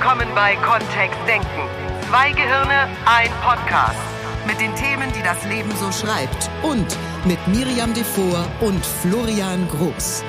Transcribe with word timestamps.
willkommen 0.00 0.34
bei 0.34 0.56
Kontext 0.56 1.18
Denken. 1.28 1.68
Zwei 2.08 2.32
Gehirne, 2.32 2.88
ein 3.04 3.30
Podcast. 3.42 4.00
Mit 4.46 4.58
den 4.58 4.74
Themen, 4.74 5.12
die 5.12 5.22
das 5.22 5.44
Leben 5.44 5.70
so 5.76 5.92
schreibt. 5.92 6.48
Und 6.62 6.86
mit 7.26 7.38
Miriam 7.48 7.92
Devor 7.92 8.46
und 8.62 8.82
Florian 8.82 9.68
Groß. 9.68 10.24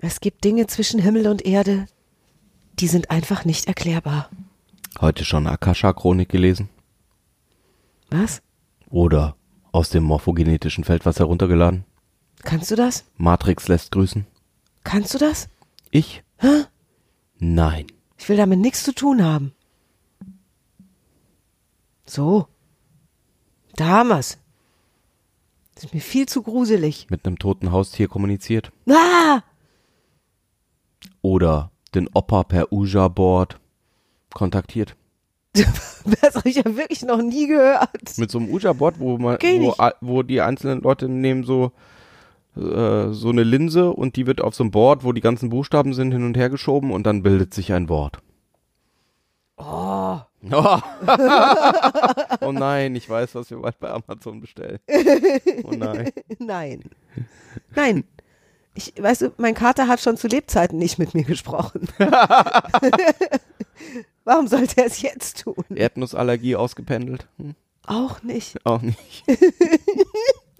Es 0.00 0.20
gibt 0.20 0.42
Dinge 0.42 0.66
zwischen 0.68 0.98
Himmel 0.98 1.28
und 1.28 1.44
Erde, 1.44 1.84
die 2.78 2.86
sind 2.86 3.10
einfach 3.10 3.44
nicht 3.44 3.68
erklärbar. 3.68 4.30
Heute 5.02 5.26
schon 5.26 5.46
Akasha-Chronik 5.46 6.30
gelesen? 6.30 6.70
Was? 8.08 8.40
Oder 8.88 9.36
aus 9.70 9.90
dem 9.90 10.04
morphogenetischen 10.04 10.84
Feld 10.84 11.04
was 11.04 11.18
heruntergeladen? 11.18 11.84
Kannst 12.42 12.70
du 12.70 12.74
das? 12.74 13.04
Matrix 13.18 13.68
lässt 13.68 13.92
grüßen? 13.92 14.24
Kannst 14.84 15.14
du 15.14 15.18
das? 15.18 15.48
Ich? 15.90 16.22
Hä? 16.38 16.64
Nein. 17.38 17.86
Ich 18.18 18.28
will 18.28 18.36
damit 18.36 18.58
nichts 18.58 18.82
zu 18.84 18.94
tun 18.94 19.24
haben. 19.24 19.52
So. 22.06 22.46
Da 23.76 23.86
haben 23.86 24.08
wir's. 24.08 24.38
Das 25.74 25.84
ist 25.84 25.94
mir 25.94 26.00
viel 26.00 26.26
zu 26.26 26.42
gruselig. 26.42 27.06
Mit 27.08 27.26
einem 27.26 27.38
toten 27.38 27.72
Haustier 27.72 28.08
kommuniziert? 28.08 28.70
Ah! 28.88 29.40
Oder 31.22 31.70
den 31.94 32.08
Opa 32.12 32.42
per 32.42 32.72
Uja-Board 32.72 33.58
kontaktiert? 34.34 34.96
Das 36.22 36.34
habe 36.34 36.48
ich 36.48 36.56
ja 36.56 36.64
wirklich 36.64 37.02
noch 37.02 37.20
nie 37.20 37.46
gehört. 37.46 38.16
Mit 38.16 38.30
so 38.30 38.38
einem 38.38 38.48
Uja-Board, 38.48 38.98
wo 38.98 39.18
man, 39.18 39.36
wo, 39.38 39.74
wo 40.00 40.22
die 40.22 40.40
einzelnen 40.40 40.80
Leute 40.80 41.10
nehmen 41.10 41.44
so 41.44 41.72
äh, 42.56 43.12
so 43.12 43.28
eine 43.30 43.44
Linse 43.44 43.90
und 43.92 44.16
die 44.16 44.26
wird 44.26 44.40
auf 44.40 44.54
so 44.54 44.64
einem 44.64 44.70
Board, 44.70 45.04
wo 45.04 45.12
die 45.12 45.20
ganzen 45.20 45.50
Buchstaben 45.50 45.94
sind, 45.94 46.12
hin 46.12 46.24
und 46.24 46.36
her 46.36 46.50
geschoben 46.50 46.90
und 46.90 47.04
dann 47.06 47.22
bildet 47.22 47.54
sich 47.54 47.72
ein 47.72 47.88
Wort. 47.88 48.18
Oh. 49.56 50.18
Oh. 50.50 50.78
oh 52.40 52.52
nein, 52.52 52.94
ich 52.96 53.08
weiß, 53.10 53.34
was 53.34 53.50
wir 53.50 53.58
bald 53.58 53.78
bei 53.78 53.90
Amazon 53.90 54.40
bestellen. 54.40 54.78
Oh 55.64 55.72
nein. 55.72 56.10
Nein. 56.38 56.84
Nein. 57.74 58.04
Ich, 58.74 58.94
weißt 58.98 59.22
du, 59.22 59.32
mein 59.36 59.54
Kater 59.54 59.86
hat 59.88 60.00
schon 60.00 60.16
zu 60.16 60.28
Lebzeiten 60.28 60.78
nicht 60.78 60.98
mit 60.98 61.14
mir 61.14 61.24
gesprochen. 61.24 61.88
Warum 64.24 64.46
sollte 64.46 64.80
er 64.80 64.86
es 64.86 65.02
jetzt 65.02 65.42
tun? 65.42 65.64
Erdnussallergie 65.74 66.56
ausgependelt? 66.56 67.26
Hm, 67.36 67.54
Auch 67.86 68.22
nicht. 68.22 68.64
auch 68.64 68.80
nicht. 68.80 69.24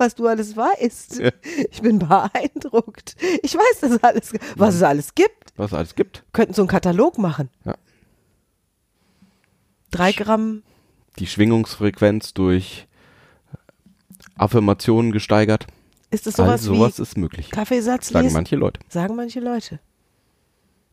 Was 0.01 0.15
du 0.15 0.27
alles 0.27 0.57
weißt. 0.57 1.21
Ich 1.71 1.83
bin 1.83 1.99
beeindruckt. 1.99 3.17
Ich 3.43 3.55
weiß 3.55 3.81
das 3.83 4.03
alles, 4.03 4.33
was 4.57 4.75
es 4.77 4.83
alles 4.83 5.15
gibt. 5.15 5.53
Was 5.57 5.73
es 5.73 5.75
alles 5.77 5.95
gibt. 5.95 6.25
Könnten 6.33 6.55
so 6.55 6.63
einen 6.63 6.69
Katalog 6.69 7.19
machen. 7.19 7.51
Ja. 7.67 7.75
Drei 9.91 10.13
Gramm. 10.13 10.63
Die 11.19 11.27
Schwingungsfrequenz 11.27 12.33
durch 12.33 12.89
Affirmationen 14.37 15.13
gesteigert. 15.13 15.67
Ist 16.11 16.27
das 16.27 16.37
sowas 16.37 16.63
sowas 16.63 16.99
wie 16.99 17.03
ist 17.03 17.19
möglich. 17.19 17.51
Kaffeesatz 17.51 18.09
Sagen 18.09 18.25
lesen? 18.25 18.35
manche 18.35 18.57
Leute. 18.57 18.81
Sagen 18.89 19.17
manche 19.17 19.41
Leute. 19.41 19.81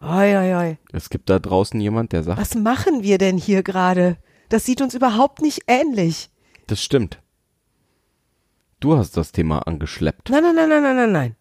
Oi, 0.02 0.36
oi, 0.38 0.56
oi. 0.56 0.78
Es 0.92 1.10
gibt 1.10 1.30
da 1.30 1.40
draußen 1.40 1.80
jemand, 1.80 2.12
der 2.12 2.24
sagt, 2.24 2.40
Was 2.42 2.56
machen 2.56 3.04
wir 3.04 3.18
denn 3.18 3.38
hier 3.38 3.64
gerade? 3.64 4.18
Das 4.50 4.66
sieht 4.66 4.82
uns 4.82 4.94
überhaupt 4.94 5.42
nicht 5.42 5.62
ähnlich. 5.68 6.30
das 6.68 6.84
stimmt. 6.84 7.20
Du 8.80 8.96
hast 8.96 9.18
das 9.18 9.32
Thema 9.32 9.60
angeschleppt. 9.68 10.30
Nein, 10.30 10.44
nein, 10.44 10.56
nein, 10.56 10.70
nein, 10.70 10.84
nein, 10.84 10.96
nein, 10.96 11.12
nein. 11.12 11.36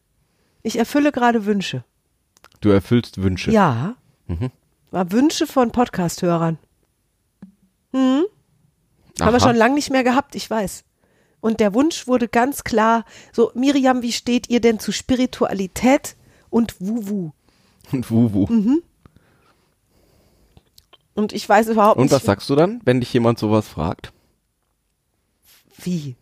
Ich 0.62 0.78
erfülle 0.78 1.12
gerade 1.12 1.44
Wünsche. 1.44 1.84
Du 2.60 2.70
erfüllst 2.70 3.22
Wünsche. 3.22 3.50
Ja. 3.50 3.96
Mhm. 4.26 4.50
War 4.90 5.12
Wünsche 5.12 5.46
von 5.46 5.70
Podcast-Hörern. 5.70 6.58
Hm? 7.92 8.24
Haben 9.20 9.32
wir 9.32 9.40
schon 9.40 9.56
lange 9.56 9.74
nicht 9.74 9.90
mehr 9.90 10.04
gehabt, 10.04 10.34
ich 10.34 10.48
weiß. 10.48 10.84
Und 11.40 11.60
der 11.60 11.74
Wunsch 11.74 12.06
wurde 12.06 12.28
ganz 12.28 12.64
klar, 12.64 13.04
so, 13.32 13.52
Miriam, 13.54 14.02
wie 14.02 14.12
steht 14.12 14.48
ihr 14.48 14.60
denn 14.60 14.78
zu 14.78 14.92
Spiritualität 14.92 16.16
und 16.50 16.80
Wuwu? 16.80 17.32
Und 17.92 18.10
Wuwu. 18.10 18.46
Mhm. 18.48 18.82
Und 21.14 21.32
ich 21.32 21.48
weiß 21.48 21.68
überhaupt 21.68 21.98
Und 21.98 22.04
nicht, 22.04 22.12
was 22.12 22.24
sagst 22.24 22.50
du 22.50 22.56
dann, 22.56 22.80
wenn 22.84 23.00
dich 23.00 23.12
jemand 23.12 23.38
sowas 23.38 23.68
fragt? 23.68 24.12
wie. 25.78 26.16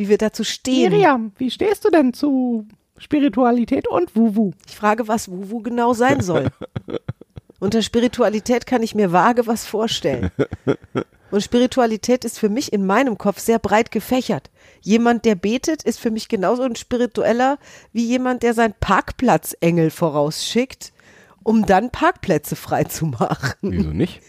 Wie 0.00 0.08
wir 0.08 0.16
dazu 0.16 0.44
stehen. 0.44 0.92
wie 1.36 1.50
stehst 1.50 1.84
du 1.84 1.90
denn 1.90 2.14
zu 2.14 2.66
Spiritualität 2.96 3.86
und 3.86 4.16
Wuwu? 4.16 4.52
Ich 4.66 4.74
frage, 4.74 5.08
was 5.08 5.30
Wuwu 5.30 5.60
genau 5.60 5.92
sein 5.92 6.22
soll. 6.22 6.48
Unter 7.60 7.82
Spiritualität 7.82 8.64
kann 8.64 8.82
ich 8.82 8.94
mir 8.94 9.12
vage 9.12 9.46
was 9.46 9.66
vorstellen. 9.66 10.30
Und 11.30 11.42
Spiritualität 11.42 12.24
ist 12.24 12.38
für 12.38 12.48
mich 12.48 12.72
in 12.72 12.86
meinem 12.86 13.18
Kopf 13.18 13.40
sehr 13.40 13.58
breit 13.58 13.90
gefächert. 13.90 14.50
Jemand, 14.80 15.26
der 15.26 15.34
betet, 15.34 15.82
ist 15.82 16.00
für 16.00 16.10
mich 16.10 16.30
genauso 16.30 16.62
ein 16.62 16.76
spiritueller 16.76 17.58
wie 17.92 18.06
jemand, 18.06 18.42
der 18.42 18.54
seinen 18.54 18.72
Parkplatzengel 18.80 19.90
vorausschickt, 19.90 20.94
um 21.42 21.66
dann 21.66 21.90
Parkplätze 21.90 22.56
frei 22.56 22.84
zu 22.84 23.04
machen. 23.04 23.52
Wieso 23.60 23.90
nicht? 23.90 24.22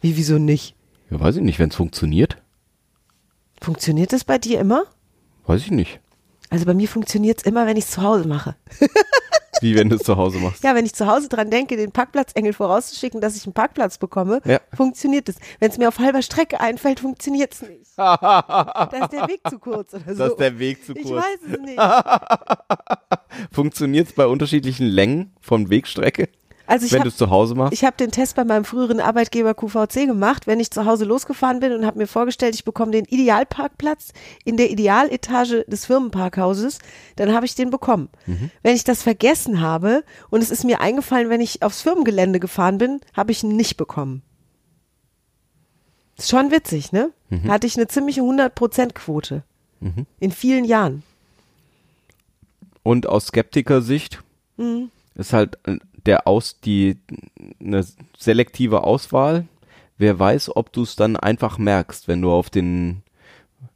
Wie, 0.00 0.16
wieso 0.16 0.38
nicht? 0.38 0.76
Ja, 1.10 1.18
weiß 1.18 1.34
ich 1.34 1.42
nicht, 1.42 1.58
wenn 1.58 1.70
es 1.70 1.76
funktioniert. 1.76 2.36
Funktioniert 3.60 4.12
das 4.12 4.22
bei 4.22 4.38
dir 4.38 4.60
immer? 4.60 4.84
Weiß 5.46 5.62
ich 5.62 5.70
nicht. 5.70 6.00
Also 6.50 6.64
bei 6.64 6.74
mir 6.74 6.88
funktioniert 6.88 7.38
es 7.40 7.44
immer, 7.44 7.66
wenn 7.66 7.76
ich 7.76 7.84
es 7.84 7.90
zu 7.90 8.02
Hause 8.02 8.26
mache. 8.28 8.56
Wie 9.62 9.74
wenn 9.74 9.88
du 9.88 9.96
es 9.96 10.02
zu 10.02 10.16
Hause 10.18 10.38
machst. 10.38 10.62
Ja, 10.62 10.74
wenn 10.74 10.84
ich 10.84 10.94
zu 10.94 11.06
Hause 11.06 11.28
dran 11.30 11.50
denke, 11.50 11.76
den 11.78 11.90
Parkplatzengel 11.90 12.52
vorauszuschicken, 12.52 13.22
dass 13.22 13.36
ich 13.36 13.46
einen 13.46 13.54
Parkplatz 13.54 13.96
bekomme, 13.96 14.42
Ja. 14.44 14.60
funktioniert 14.74 15.30
es. 15.30 15.36
Wenn 15.60 15.70
es 15.70 15.78
mir 15.78 15.88
auf 15.88 15.98
halber 15.98 16.20
Strecke 16.20 16.60
einfällt, 16.60 17.00
funktioniert 17.00 17.54
es 17.54 17.62
nicht. 17.62 17.80
da 17.96 18.90
ist 19.02 19.12
der 19.12 19.26
Weg 19.28 19.40
zu 19.48 19.58
kurz 19.58 19.94
oder 19.94 20.12
so. 20.14 20.18
Das 20.18 20.30
ist 20.32 20.40
der 20.40 20.58
Weg 20.58 20.84
zu 20.84 20.94
ich 20.94 21.04
kurz. 21.04 21.24
weiß 21.24 21.38
es 21.52 21.60
nicht. 21.60 21.78
Funktioniert 23.50 24.08
es 24.08 24.12
bei 24.14 24.26
unterschiedlichen 24.26 24.86
Längen 24.86 25.32
von 25.40 25.70
Wegstrecke, 25.70 26.28
Also 26.66 26.84
ich 26.86 26.92
wenn 26.92 26.98
du 26.98 27.00
habe 27.02 27.08
es 27.10 27.16
zu 27.16 27.30
Hause 27.30 27.54
machst? 27.54 27.72
ich 27.72 27.84
hab 27.84 27.96
den 27.96 28.10
Test 28.10 28.34
bei 28.36 28.44
meinem 28.44 28.64
früheren 28.64 28.98
Arbeitgeber 29.00 29.54
QVC 29.54 30.06
gemacht, 30.06 30.46
wenn 30.46 30.58
ich 30.60 30.70
zu 30.70 30.84
Hause 30.84 31.04
losgefahren 31.04 31.60
bin 31.60 31.72
und 31.72 31.86
habe 31.86 31.98
mir 31.98 32.06
vorgestellt, 32.06 32.54
ich 32.54 32.64
bekomme 32.64 32.92
den 32.92 33.04
Idealparkplatz 33.04 34.12
in 34.44 34.56
der 34.56 34.70
Idealetage 34.70 35.64
des 35.68 35.86
Firmenparkhauses, 35.86 36.78
dann 37.16 37.32
habe 37.32 37.46
ich 37.46 37.54
den 37.54 37.70
bekommen. 37.70 38.08
Mhm. 38.26 38.50
Wenn 38.62 38.74
ich 38.74 38.84
das 38.84 39.02
vergessen 39.02 39.60
habe 39.60 40.02
und 40.30 40.42
es 40.42 40.50
ist 40.50 40.64
mir 40.64 40.80
eingefallen, 40.80 41.30
wenn 41.30 41.40
ich 41.40 41.62
aufs 41.62 41.82
Firmengelände 41.82 42.40
gefahren 42.40 42.78
bin, 42.78 43.00
habe 43.14 43.30
ich 43.32 43.42
ihn 43.44 43.54
nicht 43.56 43.76
bekommen. 43.76 44.22
Ist 46.18 46.30
schon 46.30 46.50
witzig, 46.50 46.92
ne? 46.92 47.10
Mhm. 47.28 47.50
Hatte 47.50 47.66
ich 47.66 47.76
eine 47.76 47.88
ziemliche 47.88 48.22
100%-Quote. 48.22 49.42
In 50.18 50.32
vielen 50.32 50.64
Jahren. 50.64 51.02
Und 52.82 53.06
aus 53.06 53.26
Skeptiker-Sicht 53.26 54.22
Mhm. 54.56 54.90
ist 55.14 55.34
halt 55.34 55.58
äh, 55.66 55.76
der 56.06 56.26
aus 56.26 56.60
die 56.60 56.96
eine 57.60 57.84
selektive 58.16 58.84
Auswahl. 58.84 59.46
Wer 59.98 60.18
weiß, 60.18 60.54
ob 60.56 60.72
du 60.72 60.82
es 60.82 60.96
dann 60.96 61.16
einfach 61.16 61.58
merkst, 61.58 62.06
wenn 62.08 62.22
du 62.22 62.30
auf 62.30 62.50
den 62.50 63.02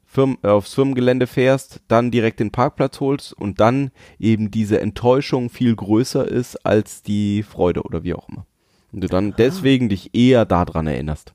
Firmen, 0.06 0.38
äh, 0.42 0.48
aufs 0.48 0.74
Firmengelände 0.74 1.26
fährst, 1.26 1.80
dann 1.88 2.10
direkt 2.10 2.40
den 2.40 2.50
Parkplatz 2.50 3.00
holst 3.00 3.32
und 3.32 3.60
dann 3.60 3.90
eben 4.18 4.50
diese 4.50 4.80
Enttäuschung 4.80 5.50
viel 5.50 5.74
größer 5.74 6.26
ist 6.26 6.66
als 6.66 7.02
die 7.02 7.42
Freude 7.42 7.82
oder 7.82 8.02
wie 8.02 8.14
auch 8.14 8.28
immer. 8.28 8.44
Und 8.92 9.02
du 9.02 9.06
dann 9.06 9.34
deswegen 9.38 9.88
dich 9.88 10.14
eher 10.14 10.44
daran 10.44 10.88
erinnerst. 10.88 11.32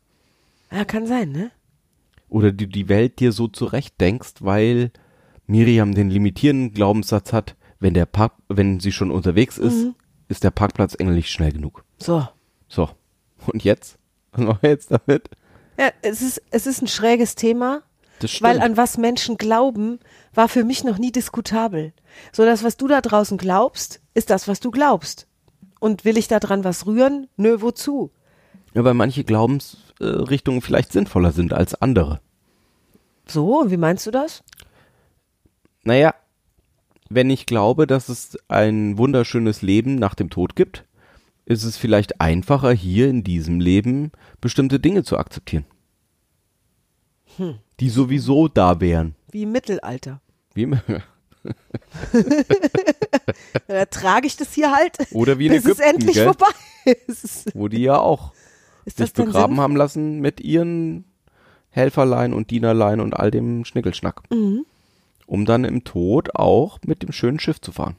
Ja, 0.71 0.83
kann 0.83 1.07
sein, 1.07 1.31
ne? 1.31 1.51
Oder 2.27 2.51
du 2.51 2.67
die 2.67 2.89
Welt 2.89 3.19
dir 3.19 3.31
so 3.31 3.47
zurechtdenkst, 3.47 4.41
weil 4.41 4.91
Miriam 5.47 5.95
den 5.95 6.09
limitierenden 6.09 6.73
Glaubenssatz 6.73 7.31
hat, 7.31 7.55
wenn 7.79 7.93
der 7.93 8.05
Park, 8.05 8.33
wenn 8.49 8.81
sie 8.81 8.91
schon 8.91 9.11
unterwegs 9.11 9.57
ist, 9.57 9.93
ist 10.27 10.43
der 10.43 10.51
Parkplatzengel 10.51 11.15
nicht 11.15 11.31
schnell 11.31 11.51
genug. 11.51 11.83
So. 11.97 12.27
So. 12.67 12.89
Und 13.47 13.63
jetzt? 13.63 13.97
Was 14.31 14.45
machen 14.45 14.59
wir 14.61 14.69
jetzt 14.69 14.91
damit? 14.91 15.29
Ja, 15.77 15.89
es 16.01 16.21
ist, 16.21 16.41
es 16.51 16.67
ist 16.67 16.81
ein 16.81 16.87
schräges 16.87 17.35
Thema. 17.35 17.83
Weil 18.39 18.61
an 18.61 18.77
was 18.77 18.97
Menschen 18.97 19.37
glauben, 19.37 19.99
war 20.33 20.47
für 20.47 20.63
mich 20.63 20.85
noch 20.85 20.97
nie 20.97 21.11
diskutabel. 21.11 21.91
So 22.31 22.45
das, 22.45 22.63
was 22.63 22.77
du 22.77 22.87
da 22.87 23.01
draußen 23.01 23.37
glaubst, 23.37 24.01
ist 24.13 24.29
das, 24.29 24.47
was 24.47 24.61
du 24.61 24.71
glaubst. 24.71 25.27
Und 25.81 26.05
will 26.05 26.17
ich 26.17 26.29
da 26.29 26.39
dran 26.39 26.63
was 26.63 26.85
rühren? 26.85 27.27
Nö, 27.35 27.57
wozu? 27.59 28.11
ja, 28.75 28.83
weil 28.83 28.93
manche 28.93 29.23
Glaubensrichtungen 29.23 30.61
vielleicht 30.61 30.91
sinnvoller 30.91 31.31
sind 31.31 31.53
als 31.53 31.81
andere. 31.81 32.19
So, 33.25 33.61
und 33.61 33.71
wie 33.71 33.77
meinst 33.77 34.05
du 34.05 34.11
das? 34.11 34.43
Naja, 35.83 36.13
wenn 37.09 37.29
ich 37.29 37.45
glaube, 37.45 37.87
dass 37.87 38.09
es 38.09 38.37
ein 38.47 38.97
wunderschönes 38.97 39.61
Leben 39.61 39.95
nach 39.95 40.15
dem 40.15 40.29
Tod 40.29 40.55
gibt, 40.55 40.85
ist 41.45 41.63
es 41.63 41.77
vielleicht 41.77 42.19
einfacher, 42.21 42.71
hier 42.71 43.07
in 43.09 43.23
diesem 43.23 43.59
Leben 43.59 44.11
bestimmte 44.41 44.79
Dinge 44.79 45.03
zu 45.03 45.17
akzeptieren. 45.17 45.65
Die 47.79 47.89
sowieso 47.89 48.47
da 48.47 48.79
wären. 48.79 49.15
Wie 49.31 49.43
im 49.43 49.51
Mittelalter. 49.51 50.21
Wie 50.53 50.63
immer. 50.63 50.81
Dann 53.67 53.77
ertrage 53.77 54.25
ich 54.27 54.37
das 54.37 54.53
hier 54.53 54.71
halt, 54.71 54.97
Oder 55.11 55.37
wie 55.37 55.47
in 55.47 55.53
bis 55.53 55.65
es 55.65 55.79
endlich 55.79 56.15
gell? 56.15 56.25
vorbei 56.25 56.47
ist. 57.07 57.51
wo 57.53 57.67
die 57.67 57.81
ja 57.81 57.97
auch 57.99 58.31
Ist 58.85 58.99
das 58.99 59.09
sich 59.09 59.13
begraben 59.13 59.59
haben 59.59 59.75
lassen 59.75 60.19
mit 60.21 60.41
ihren 60.41 61.05
Helferlein 61.69 62.33
und 62.33 62.49
Dienerlein 62.51 62.99
und 63.01 63.15
all 63.15 63.31
dem 63.31 63.65
Schnickelschnack. 63.65 64.23
Mhm 64.31 64.65
um 65.25 65.45
dann 65.45 65.63
im 65.63 65.83
Tod 65.83 66.35
auch 66.35 66.79
mit 66.85 67.03
dem 67.03 67.11
schönen 67.11 67.39
Schiff 67.39 67.61
zu 67.61 67.71
fahren. 67.71 67.95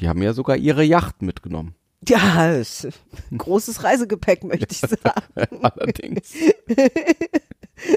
Die 0.00 0.08
haben 0.08 0.22
ja 0.22 0.32
sogar 0.32 0.56
ihre 0.56 0.84
Yacht 0.84 1.22
mitgenommen. 1.22 1.74
Ja, 2.06 2.48
ein 2.48 3.38
großes 3.38 3.82
Reisegepäck, 3.82 4.44
möchte 4.44 4.66
ich 4.70 4.78
sagen. 4.78 5.22
Allerdings. 5.62 6.34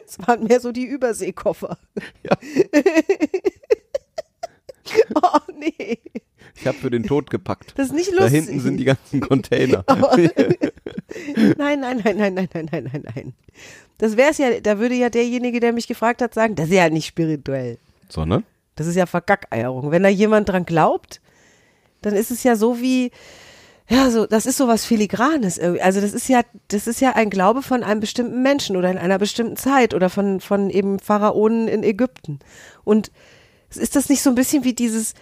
Es 0.06 0.18
waren 0.26 0.46
mehr 0.46 0.60
so 0.60 0.72
die 0.72 0.86
Überseekoffer. 0.86 1.78
Ja. 2.24 2.36
oh 5.16 5.40
nee. 5.58 6.00
Ich 6.56 6.68
habe 6.68 6.78
für 6.78 6.90
den 6.90 7.04
Tod 7.04 7.30
gepackt. 7.30 7.74
Das 7.78 7.88
ist 7.88 7.94
nicht 7.94 8.12
lustig. 8.12 8.26
Da 8.26 8.30
hinten 8.30 8.60
sind 8.60 8.78
die 8.78 8.86
ganzen 8.86 9.22
Container. 9.22 9.84
Oh. 9.92 10.16
Nein, 11.58 11.80
nein, 11.80 12.02
nein, 12.04 12.18
nein, 12.18 12.34
nein, 12.36 12.50
nein, 12.54 12.70
nein, 12.72 12.90
nein, 12.92 13.04
nein. 13.16 13.34
Das 13.98 14.16
wäre 14.16 14.30
es 14.30 14.38
ja, 14.38 14.60
da 14.62 14.78
würde 14.78 14.94
ja 14.94 15.10
derjenige, 15.10 15.60
der 15.60 15.74
mich 15.74 15.88
gefragt 15.88 16.22
hat, 16.22 16.36
sagen, 16.36 16.54
das 16.54 16.68
ist 16.68 16.76
ja 16.76 16.88
nicht 16.90 17.08
spirituell. 17.08 17.80
Sondern? 18.10 18.44
Das 18.76 18.88
ist 18.88 18.96
ja 18.96 19.06
Vergackeierung. 19.06 19.92
Wenn 19.92 20.04
da 20.04 20.10
jemand 20.10 20.50
dran 20.50 20.66
glaubt, 20.66 21.22
dann 22.02 22.14
ist 22.14 22.32
es 22.32 22.44
ja 22.44 22.56
so 22.56 22.82
wie, 22.82 23.12
ja, 23.90 24.10
so, 24.12 24.26
das 24.26 24.46
ist 24.46 24.58
so 24.58 24.68
was 24.68 24.86
Filigranes 24.86 25.58
irgendwie. 25.58 25.82
Also 25.82 26.00
das 26.00 26.14
ist 26.14 26.30
ja, 26.30 26.42
das 26.68 26.88
ist 26.88 27.02
ja 27.02 27.16
ein 27.16 27.30
Glaube 27.30 27.62
von 27.62 27.84
einem 27.84 28.00
bestimmten 28.00 28.42
Menschen 28.42 28.78
oder 28.78 28.92
in 28.92 28.98
einer 28.98 29.18
bestimmten 29.18 29.58
Zeit 29.58 29.94
oder 29.94 30.10
von, 30.10 30.40
von 30.40 30.70
eben 30.70 31.00
Pharaonen 31.00 31.68
in 31.68 31.84
Ägypten. 31.84 32.40
Und 32.84 33.12
ist 33.70 33.96
das 33.96 34.10
nicht 34.10 34.22
so 34.22 34.30
ein 34.30 34.36
bisschen 34.36 34.64
wie 34.64 34.74
dieses, 34.74 35.14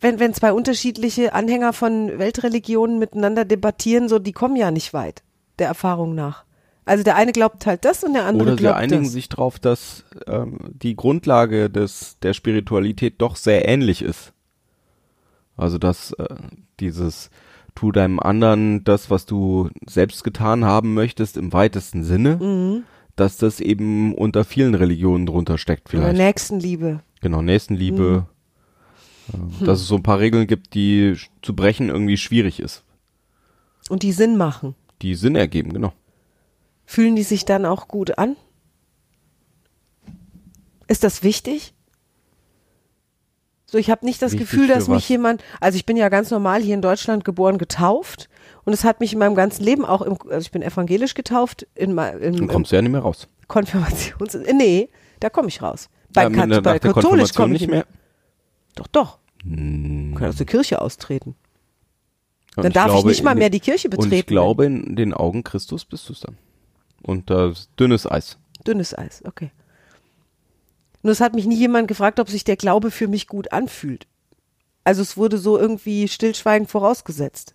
wenn, 0.00 0.20
wenn 0.20 0.34
zwei 0.34 0.52
unterschiedliche 0.52 1.32
Anhänger 1.32 1.72
von 1.72 2.18
Weltreligionen 2.18 2.98
miteinander 2.98 3.44
debattieren, 3.44 4.08
so, 4.08 4.18
die 4.18 4.32
kommen 4.32 4.56
ja 4.56 4.70
nicht 4.70 4.92
weit, 4.92 5.22
der 5.58 5.68
Erfahrung 5.68 6.14
nach. 6.14 6.44
Also 6.88 7.04
der 7.04 7.16
eine 7.16 7.32
glaubt 7.32 7.66
halt 7.66 7.84
das 7.84 8.02
und 8.02 8.14
der 8.14 8.24
andere 8.24 8.42
Oder 8.48 8.52
sie 8.56 8.62
glaubt 8.62 8.78
einigen 8.78 9.02
das. 9.04 9.12
sich 9.12 9.28
darauf, 9.28 9.58
dass 9.58 10.04
ähm, 10.26 10.58
die 10.72 10.96
Grundlage 10.96 11.68
des, 11.70 12.18
der 12.22 12.32
Spiritualität 12.34 13.16
doch 13.18 13.36
sehr 13.36 13.68
ähnlich 13.68 14.02
ist. 14.02 14.32
Also 15.56 15.78
dass 15.78 16.12
äh, 16.12 16.26
dieses 16.80 17.30
tu 17.74 17.92
deinem 17.92 18.18
anderen 18.18 18.82
das, 18.84 19.10
was 19.10 19.26
du 19.26 19.70
selbst 19.86 20.24
getan 20.24 20.64
haben 20.64 20.94
möchtest, 20.94 21.36
im 21.36 21.52
weitesten 21.52 22.02
Sinne, 22.04 22.36
Mhm. 22.36 22.82
dass 23.16 23.36
das 23.36 23.60
eben 23.60 24.14
unter 24.14 24.44
vielen 24.44 24.74
Religionen 24.74 25.26
drunter 25.26 25.58
steckt 25.58 25.88
Oder 25.94 26.02
vielleicht. 26.04 26.18
Nächstenliebe. 26.18 27.00
Genau, 27.20 27.42
Nächstenliebe. 27.42 28.26
Mhm. 29.32 29.62
äh, 29.62 29.64
Dass 29.66 29.80
es 29.80 29.86
so 29.88 29.96
ein 29.96 30.02
paar 30.02 30.18
Regeln 30.20 30.46
gibt, 30.46 30.74
die 30.74 31.16
zu 31.42 31.54
brechen 31.54 31.88
irgendwie 31.88 32.16
schwierig 32.16 32.60
ist. 32.60 32.82
Und 33.90 34.02
die 34.02 34.12
Sinn 34.12 34.36
machen. 34.36 34.74
Die 35.02 35.14
Sinn 35.14 35.36
ergeben, 35.36 35.72
genau. 35.72 35.92
Fühlen 36.90 37.16
die 37.16 37.22
sich 37.22 37.44
dann 37.44 37.66
auch 37.66 37.86
gut 37.86 38.16
an? 38.16 38.34
Ist 40.86 41.04
das 41.04 41.22
wichtig? 41.22 41.74
So, 43.66 43.76
ich 43.76 43.90
habe 43.90 44.06
nicht 44.06 44.22
das 44.22 44.32
Wichtig 44.32 44.48
Gefühl, 44.50 44.68
dass 44.68 44.88
mich 44.88 45.02
was? 45.02 45.08
jemand, 45.10 45.44
also 45.60 45.76
ich 45.76 45.84
bin 45.84 45.98
ja 45.98 46.08
ganz 46.08 46.30
normal 46.30 46.62
hier 46.62 46.72
in 46.72 46.80
Deutschland 46.80 47.26
geboren, 47.26 47.58
getauft 47.58 48.30
und 48.64 48.72
es 48.72 48.84
hat 48.84 49.00
mich 49.00 49.12
in 49.12 49.18
meinem 49.18 49.34
ganzen 49.34 49.64
Leben 49.64 49.84
auch, 49.84 50.00
im, 50.00 50.16
also 50.30 50.38
ich 50.40 50.50
bin 50.50 50.62
evangelisch 50.62 51.12
getauft, 51.12 51.66
in, 51.74 51.90
im, 51.90 51.96
Dann 52.36 52.46
kommst 52.48 52.72
du 52.72 52.76
ja 52.76 52.80
nicht 52.80 52.92
mehr 52.92 53.02
raus. 53.02 53.28
Konfirmations, 53.48 54.34
äh, 54.34 54.54
nee, 54.54 54.88
da 55.20 55.28
komme 55.28 55.48
ich 55.48 55.60
raus. 55.60 55.90
Bei, 56.14 56.22
Ja, 56.22 56.30
Kat- 56.30 56.62
bei 56.62 56.78
katholisch 56.78 57.34
komme 57.34 57.54
ich 57.56 57.60
nicht 57.60 57.70
mehr. 57.70 57.84
Doch, 58.76 58.86
doch. 58.86 59.18
Hm. 59.42 60.14
Kann 60.16 60.28
aus 60.30 60.36
der 60.36 60.46
Kirche 60.46 60.80
austreten. 60.80 61.36
Und 62.56 62.64
Dann 62.64 62.68
ich 62.68 62.72
darf 62.72 62.86
ich 62.86 62.92
glaube, 62.92 63.08
nicht 63.10 63.22
mal 63.24 63.34
mehr 63.34 63.50
die 63.50 63.60
Kirche 63.60 63.90
betreten. 63.90 64.10
Und 64.10 64.18
ich 64.18 64.24
glaube, 64.26 64.64
in 64.64 64.96
den 64.96 65.12
Augen 65.12 65.44
Christus 65.44 65.84
bist 65.84 66.08
du 66.08 66.14
es 66.14 66.20
dann. 66.20 66.38
Und 67.02 67.30
das 67.30 67.68
dünnes 67.78 68.10
Eis. 68.10 68.38
Dünnes 68.66 68.96
Eis, 68.96 69.22
okay. 69.24 69.50
Nur 71.02 71.12
es 71.12 71.20
hat 71.20 71.34
mich 71.34 71.46
nie 71.46 71.56
jemand 71.56 71.88
gefragt, 71.88 72.18
ob 72.20 72.28
sich 72.28 72.44
der 72.44 72.56
Glaube 72.56 72.90
für 72.90 73.08
mich 73.08 73.28
gut 73.28 73.52
anfühlt. 73.52 74.06
Also 74.84 75.02
es 75.02 75.16
wurde 75.16 75.38
so 75.38 75.58
irgendwie 75.58 76.08
stillschweigend 76.08 76.70
vorausgesetzt. 76.70 77.54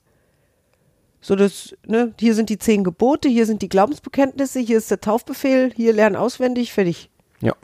So 1.20 1.36
das, 1.36 1.76
ne, 1.86 2.14
hier 2.20 2.36
sind 2.36 2.50
die 2.50 2.58
zehn 2.58 2.84
Gebote, 2.84 3.30
hier 3.30 3.46
sind 3.46 3.62
die 3.62 3.70
Glaubensbekenntnisse, 3.70 4.60
hier 4.60 4.78
ist 4.78 4.92
der 4.92 5.00
Taufbefehl, 5.00 5.72
hier 5.74 5.94
lernen 5.94 6.16
auswendig, 6.16 6.74
fertig. 6.74 7.10
Ja. 7.42 7.56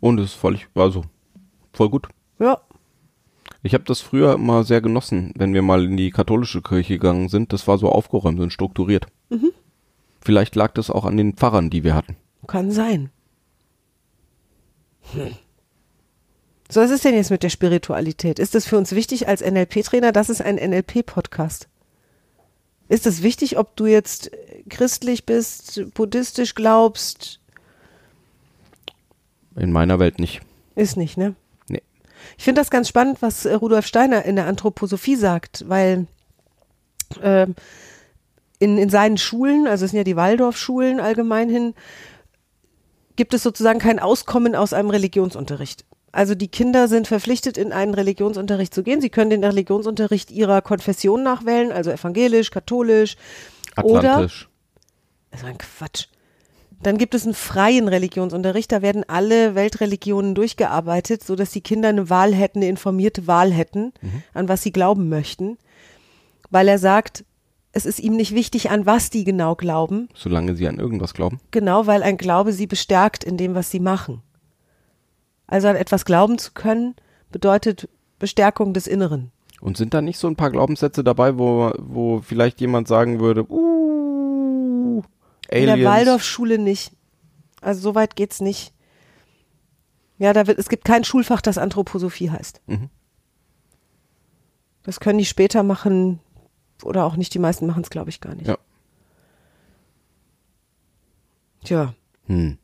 Und 0.00 0.18
es 0.18 0.30
ist 0.30 0.34
völlig, 0.34 0.68
also 0.74 1.04
voll 1.72 1.90
gut. 1.90 2.08
Ja, 2.38 2.60
Ich 3.62 3.74
habe 3.74 3.84
das 3.84 4.00
früher 4.00 4.34
immer 4.34 4.64
sehr 4.64 4.80
genossen, 4.80 5.32
wenn 5.36 5.54
wir 5.54 5.62
mal 5.62 5.84
in 5.84 5.96
die 5.96 6.10
katholische 6.10 6.62
Kirche 6.62 6.94
gegangen 6.94 7.28
sind. 7.28 7.52
Das 7.52 7.68
war 7.68 7.78
so 7.78 7.88
aufgeräumt 7.88 8.40
und 8.40 8.52
strukturiert. 8.52 9.06
Mhm. 9.30 9.52
Vielleicht 10.20 10.56
lag 10.56 10.72
das 10.72 10.90
auch 10.90 11.04
an 11.04 11.16
den 11.16 11.34
Pfarrern, 11.34 11.70
die 11.70 11.84
wir 11.84 11.94
hatten. 11.94 12.16
kann 12.46 12.70
sein. 12.72 13.10
Hm. 15.12 15.32
So, 16.68 16.80
was 16.80 16.90
ist 16.90 17.04
denn 17.04 17.14
jetzt 17.14 17.30
mit 17.30 17.42
der 17.42 17.50
Spiritualität? 17.50 18.38
Ist 18.38 18.54
das 18.54 18.66
für 18.66 18.78
uns 18.78 18.92
wichtig 18.92 19.28
als 19.28 19.42
NLP-Trainer? 19.42 20.10
Das 20.10 20.30
ist 20.30 20.40
ein 20.40 20.56
NLP-Podcast. 20.56 21.68
Ist 22.88 23.06
es 23.06 23.22
wichtig, 23.22 23.58
ob 23.58 23.76
du 23.76 23.86
jetzt 23.86 24.30
christlich 24.68 25.26
bist, 25.26 25.82
buddhistisch 25.94 26.54
glaubst? 26.54 27.40
In 29.56 29.70
meiner 29.70 29.98
Welt 29.98 30.18
nicht. 30.18 30.40
Ist 30.74 30.96
nicht, 30.96 31.18
ne? 31.18 31.34
Ich 32.38 32.44
finde 32.44 32.60
das 32.60 32.70
ganz 32.70 32.88
spannend, 32.88 33.22
was 33.22 33.44
äh, 33.44 33.54
Rudolf 33.54 33.86
Steiner 33.86 34.24
in 34.24 34.36
der 34.36 34.46
Anthroposophie 34.46 35.16
sagt, 35.16 35.64
weil 35.68 36.06
ähm, 37.22 37.54
in, 38.58 38.78
in 38.78 38.90
seinen 38.90 39.18
Schulen, 39.18 39.66
also 39.66 39.84
es 39.84 39.90
sind 39.90 39.98
ja 39.98 40.04
die 40.04 40.16
Waldorfschulen 40.16 41.00
allgemein 41.00 41.48
hin, 41.48 41.74
gibt 43.16 43.34
es 43.34 43.42
sozusagen 43.42 43.78
kein 43.78 43.98
Auskommen 43.98 44.54
aus 44.54 44.72
einem 44.72 44.90
Religionsunterricht. 44.90 45.84
Also 46.12 46.34
die 46.34 46.48
Kinder 46.48 46.88
sind 46.88 47.08
verpflichtet, 47.08 47.56
in 47.56 47.72
einen 47.72 47.94
Religionsunterricht 47.94 48.74
zu 48.74 48.82
gehen. 48.82 49.00
Sie 49.00 49.08
können 49.08 49.30
den 49.30 49.44
Religionsunterricht 49.44 50.30
ihrer 50.30 50.60
Konfession 50.60 51.22
nachwählen, 51.22 51.72
also 51.72 51.90
evangelisch, 51.90 52.50
katholisch 52.50 53.16
oder 53.82 54.12
Atlantisch. 54.12 54.48
das 55.30 55.40
ist 55.40 55.46
ein 55.46 55.58
Quatsch. 55.58 56.06
Dann 56.82 56.98
gibt 56.98 57.14
es 57.14 57.24
einen 57.24 57.34
freien 57.34 57.86
Religionsunterricht, 57.86 58.72
da 58.72 58.82
werden 58.82 59.04
alle 59.06 59.54
Weltreligionen 59.54 60.34
durchgearbeitet, 60.34 61.22
so 61.22 61.36
dass 61.36 61.50
die 61.50 61.60
Kinder 61.60 61.88
eine 61.88 62.10
Wahl 62.10 62.34
hätten, 62.34 62.58
eine 62.58 62.68
informierte 62.68 63.26
Wahl 63.26 63.52
hätten, 63.52 63.92
an 64.34 64.48
was 64.48 64.62
sie 64.62 64.72
glauben 64.72 65.08
möchten. 65.08 65.58
Weil 66.50 66.66
er 66.68 66.78
sagt, 66.78 67.24
es 67.72 67.86
ist 67.86 68.00
ihm 68.00 68.16
nicht 68.16 68.34
wichtig, 68.34 68.70
an 68.70 68.84
was 68.84 69.10
die 69.10 69.24
genau 69.24 69.54
glauben, 69.54 70.08
Solange 70.14 70.56
sie 70.56 70.66
an 70.68 70.78
irgendwas 70.78 71.14
glauben. 71.14 71.40
genau 71.52 71.86
weil 71.86 72.02
ein 72.02 72.16
Glaube 72.16 72.52
sie 72.52 72.66
bestärkt 72.66 73.24
in 73.24 73.36
dem, 73.36 73.54
was 73.54 73.70
sie 73.70 73.80
machen. 73.80 74.22
Also 75.46 75.68
an 75.68 75.76
etwas 75.76 76.04
glauben 76.04 76.38
zu 76.38 76.52
können, 76.52 76.94
bedeutet 77.30 77.88
Bestärkung 78.18 78.74
des 78.74 78.86
Inneren. 78.86 79.30
Und 79.60 79.76
sind 79.76 79.94
da 79.94 80.02
nicht 80.02 80.18
so 80.18 80.26
ein 80.26 80.36
paar 80.36 80.50
Glaubenssätze 80.50 81.04
dabei, 81.04 81.38
wo, 81.38 81.70
wo 81.78 82.20
vielleicht 82.20 82.60
jemand 82.60 82.88
sagen 82.88 83.20
würde, 83.20 83.48
uh, 83.48 83.81
In 85.52 85.68
Aliens. 85.68 85.78
der 85.80 85.90
Waldorfschule 85.90 86.58
nicht. 86.58 86.92
Also 87.60 87.80
so 87.80 87.94
weit 87.94 88.16
geht's 88.16 88.40
nicht. 88.40 88.72
Ja, 90.18 90.32
da 90.32 90.46
wird, 90.46 90.58
es 90.58 90.68
gibt 90.68 90.84
kein 90.84 91.04
Schulfach, 91.04 91.40
das 91.40 91.58
Anthroposophie 91.58 92.30
heißt. 92.30 92.60
Mhm. 92.66 92.90
Das 94.82 95.00
können 95.00 95.18
die 95.18 95.24
später 95.24 95.62
machen 95.62 96.20
oder 96.82 97.04
auch 97.04 97.16
nicht. 97.16 97.34
Die 97.34 97.38
meisten 97.38 97.66
machen 97.66 97.82
es, 97.82 97.90
glaube 97.90 98.10
ich, 98.10 98.20
gar 98.20 98.34
nicht. 98.34 98.48
Ja. 98.48 98.58
Tja, 101.64 101.94
Hm. 102.26 102.58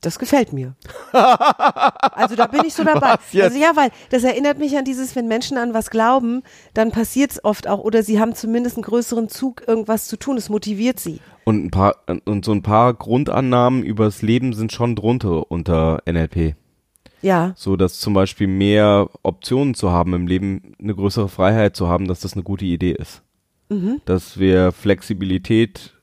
Das 0.00 0.18
gefällt 0.18 0.52
mir. 0.52 0.74
also 1.12 2.36
da 2.36 2.46
bin 2.46 2.64
ich 2.64 2.74
so 2.74 2.84
dabei. 2.84 3.16
Also 3.40 3.58
ja, 3.58 3.76
weil 3.76 3.90
das 4.10 4.24
erinnert 4.24 4.58
mich 4.58 4.76
an 4.76 4.84
dieses, 4.84 5.14
wenn 5.14 5.28
Menschen 5.28 5.58
an 5.58 5.74
was 5.74 5.90
glauben, 5.90 6.42
dann 6.74 6.90
passiert 6.90 7.32
es 7.32 7.44
oft 7.44 7.68
auch 7.68 7.80
oder 7.80 8.02
sie 8.02 8.18
haben 8.18 8.34
zumindest 8.34 8.76
einen 8.76 8.84
größeren 8.84 9.28
Zug, 9.28 9.62
irgendwas 9.66 10.08
zu 10.08 10.16
tun. 10.16 10.36
Es 10.36 10.48
motiviert 10.48 11.00
sie. 11.00 11.20
Und 11.44 11.64
ein 11.64 11.70
paar 11.70 11.96
und 12.24 12.44
so 12.44 12.52
ein 12.52 12.62
paar 12.62 12.94
Grundannahmen 12.94 13.82
übers 13.82 14.22
Leben 14.22 14.52
sind 14.52 14.72
schon 14.72 14.96
drunter 14.96 15.50
unter 15.50 16.02
NLP. 16.10 16.54
Ja, 17.22 17.52
So 17.56 17.76
dass 17.76 17.98
zum 17.98 18.14
Beispiel 18.14 18.46
mehr 18.46 19.10
Optionen 19.22 19.74
zu 19.74 19.90
haben 19.90 20.14
im 20.14 20.26
Leben, 20.26 20.74
eine 20.80 20.94
größere 20.94 21.28
Freiheit 21.28 21.76
zu 21.76 21.86
haben, 21.86 22.08
dass 22.08 22.20
das 22.20 22.32
eine 22.32 22.42
gute 22.42 22.64
Idee 22.64 22.92
ist. 22.92 23.22
Mhm. 23.68 24.00
Dass 24.06 24.38
wir 24.38 24.72
Flexibilität 24.72 25.99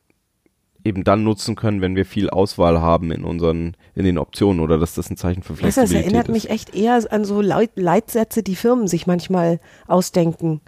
eben 0.87 1.03
dann 1.03 1.23
nutzen 1.23 1.55
können, 1.55 1.81
wenn 1.81 1.95
wir 1.95 2.05
viel 2.05 2.29
Auswahl 2.29 2.81
haben 2.81 3.11
in 3.11 3.23
unseren, 3.23 3.75
in 3.93 4.05
den 4.05 4.17
Optionen 4.17 4.61
oder 4.61 4.77
dass 4.77 4.95
das 4.95 5.09
ein 5.09 5.17
Zeichen 5.17 5.43
für 5.43 5.53
Weißt 5.53 5.77
du, 5.77 5.81
das 5.81 5.91
Flexibilität 5.91 6.05
erinnert 6.05 6.27
ist. 6.29 6.33
mich 6.33 6.49
echt 6.49 6.73
eher 6.73 6.99
an 7.11 7.25
so 7.25 7.41
Leit 7.41 7.71
Leitsätze, 7.75 8.43
die 8.43 8.55
Firmen 8.55 8.87
sich 8.87 9.05
manchmal 9.05 9.59
ausdenken. 9.87 10.61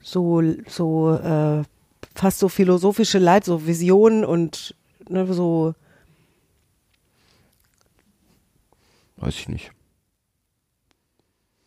So, 0.00 0.42
so 0.68 1.14
äh, 1.14 1.62
fast 2.14 2.38
so 2.38 2.48
philosophische 2.48 3.18
Leit, 3.18 3.44
so 3.44 3.66
Visionen 3.66 4.24
und 4.24 4.74
ne, 5.08 5.32
so. 5.32 5.74
Weiß 9.16 9.34
ich 9.34 9.48
nicht. 9.48 9.70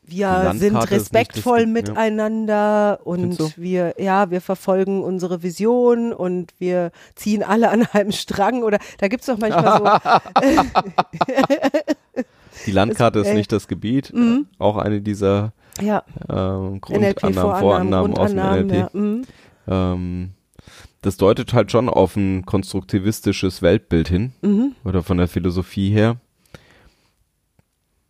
Wir 0.07 0.53
sind 0.55 0.77
ist 0.77 0.91
respektvoll 0.91 1.59
das- 1.59 1.65
ja. 1.67 1.71
miteinander 1.71 2.99
und 3.03 3.57
wir, 3.57 3.95
ja, 3.97 4.29
wir 4.31 4.41
verfolgen 4.41 5.03
unsere 5.03 5.43
Vision 5.43 6.13
und 6.13 6.53
wir 6.59 6.91
ziehen 7.15 7.43
alle 7.43 7.69
an 7.69 7.85
einem 7.93 8.11
Strang 8.11 8.63
oder 8.63 8.79
da 8.99 9.07
gibt's 9.07 9.25
doch 9.25 9.37
manchmal 9.37 9.77
so, 9.77 9.85
Die 12.65 12.71
Landkarte 12.71 13.19
ist 13.19 13.27
ey. 13.27 13.35
nicht 13.35 13.51
das 13.51 13.67
Gebiet. 13.67 14.13
Mhm. 14.13 14.47
Auch 14.59 14.77
eine 14.77 15.01
dieser 15.01 15.53
ja, 15.81 16.03
ähm, 16.29 16.79
Grundannahmen, 16.81 17.33
Vorannahmen, 17.33 18.17
aus 18.17 18.31
dem 18.31 18.39
NLP. 18.39 18.73
ja, 18.73 18.89
mhm. 18.93 19.23
Ähm, 19.67 20.29
das 21.01 21.17
deutet 21.17 21.53
halt 21.53 21.71
schon 21.71 21.89
auf 21.89 22.15
ein 22.15 22.45
konstruktivistisches 22.45 23.61
Weltbild 23.61 24.07
hin. 24.07 24.33
Mhm. 24.41 24.75
Oder 24.83 25.03
von 25.03 25.17
der 25.17 25.27
Philosophie 25.27 25.91
her. 25.91 26.17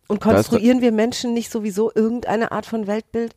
Und 0.08 0.24
Da 0.24 0.32
konstruieren 0.32 0.80
wir 0.80 0.92
Menschen 0.92 1.34
nicht 1.34 1.50
sowieso 1.50 1.90
irgendeine 1.94 2.52
Art 2.52 2.66
von 2.66 2.86
Weltbild? 2.86 3.34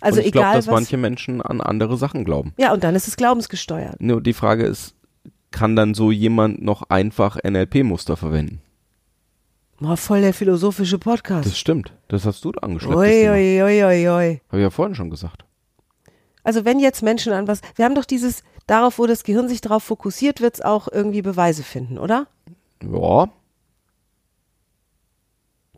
Also 0.00 0.20
Und 0.20 0.26
ich 0.26 0.32
glaube, 0.32 0.56
dass 0.56 0.66
was. 0.66 0.74
manche 0.74 0.96
Menschen 0.96 1.40
an 1.42 1.60
andere 1.60 1.96
Sachen 1.96 2.24
glauben. 2.24 2.52
ja, 2.58 2.72
und 2.72 2.84
dann 2.84 2.94
ist 2.94 3.08
es 3.08 3.16
glaubensgesteuert. 3.16 4.00
Nur 4.00 4.20
die 4.20 4.32
Frage 4.34 4.64
ist, 4.64 4.94
kann 5.50 5.76
dann 5.76 5.94
so 5.94 6.10
jemand 6.10 6.62
noch 6.62 6.82
einfach 6.90 7.38
NLP-Muster 7.42 8.16
verwenden? 8.16 8.60
Boah, 9.78 9.96
voll 9.96 10.22
der 10.22 10.32
philosophische 10.32 10.98
Podcast. 10.98 11.46
Das 11.46 11.58
stimmt. 11.58 11.92
Das 12.08 12.24
hast 12.24 12.44
du 12.44 12.50
angeschleppt. 12.50 12.96
Ui, 12.96 13.28
ui. 13.28 13.60
Habe 13.60 14.40
ich 14.52 14.62
ja 14.62 14.70
vorhin 14.70 14.94
schon 14.94 15.10
gesagt. 15.10 15.44
Also 16.42 16.64
wenn 16.64 16.78
jetzt 16.78 17.02
Menschen 17.02 17.32
an 17.32 17.46
was, 17.48 17.60
wir 17.74 17.84
haben 17.84 17.94
doch 17.94 18.04
dieses, 18.04 18.42
darauf, 18.66 18.98
wo 18.98 19.06
das 19.06 19.24
Gehirn 19.24 19.48
sich 19.48 19.60
darauf 19.60 19.82
fokussiert, 19.82 20.40
wird 20.40 20.54
es 20.54 20.60
auch 20.62 20.88
irgendwie 20.90 21.20
Beweise 21.22 21.62
finden, 21.62 21.98
oder? 21.98 22.26
Ja, 22.82 23.28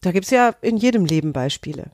Da 0.00 0.12
gibt's 0.12 0.30
ja 0.30 0.54
in 0.60 0.76
jedem 0.76 1.04
Leben 1.04 1.32
Beispiele. 1.32 1.90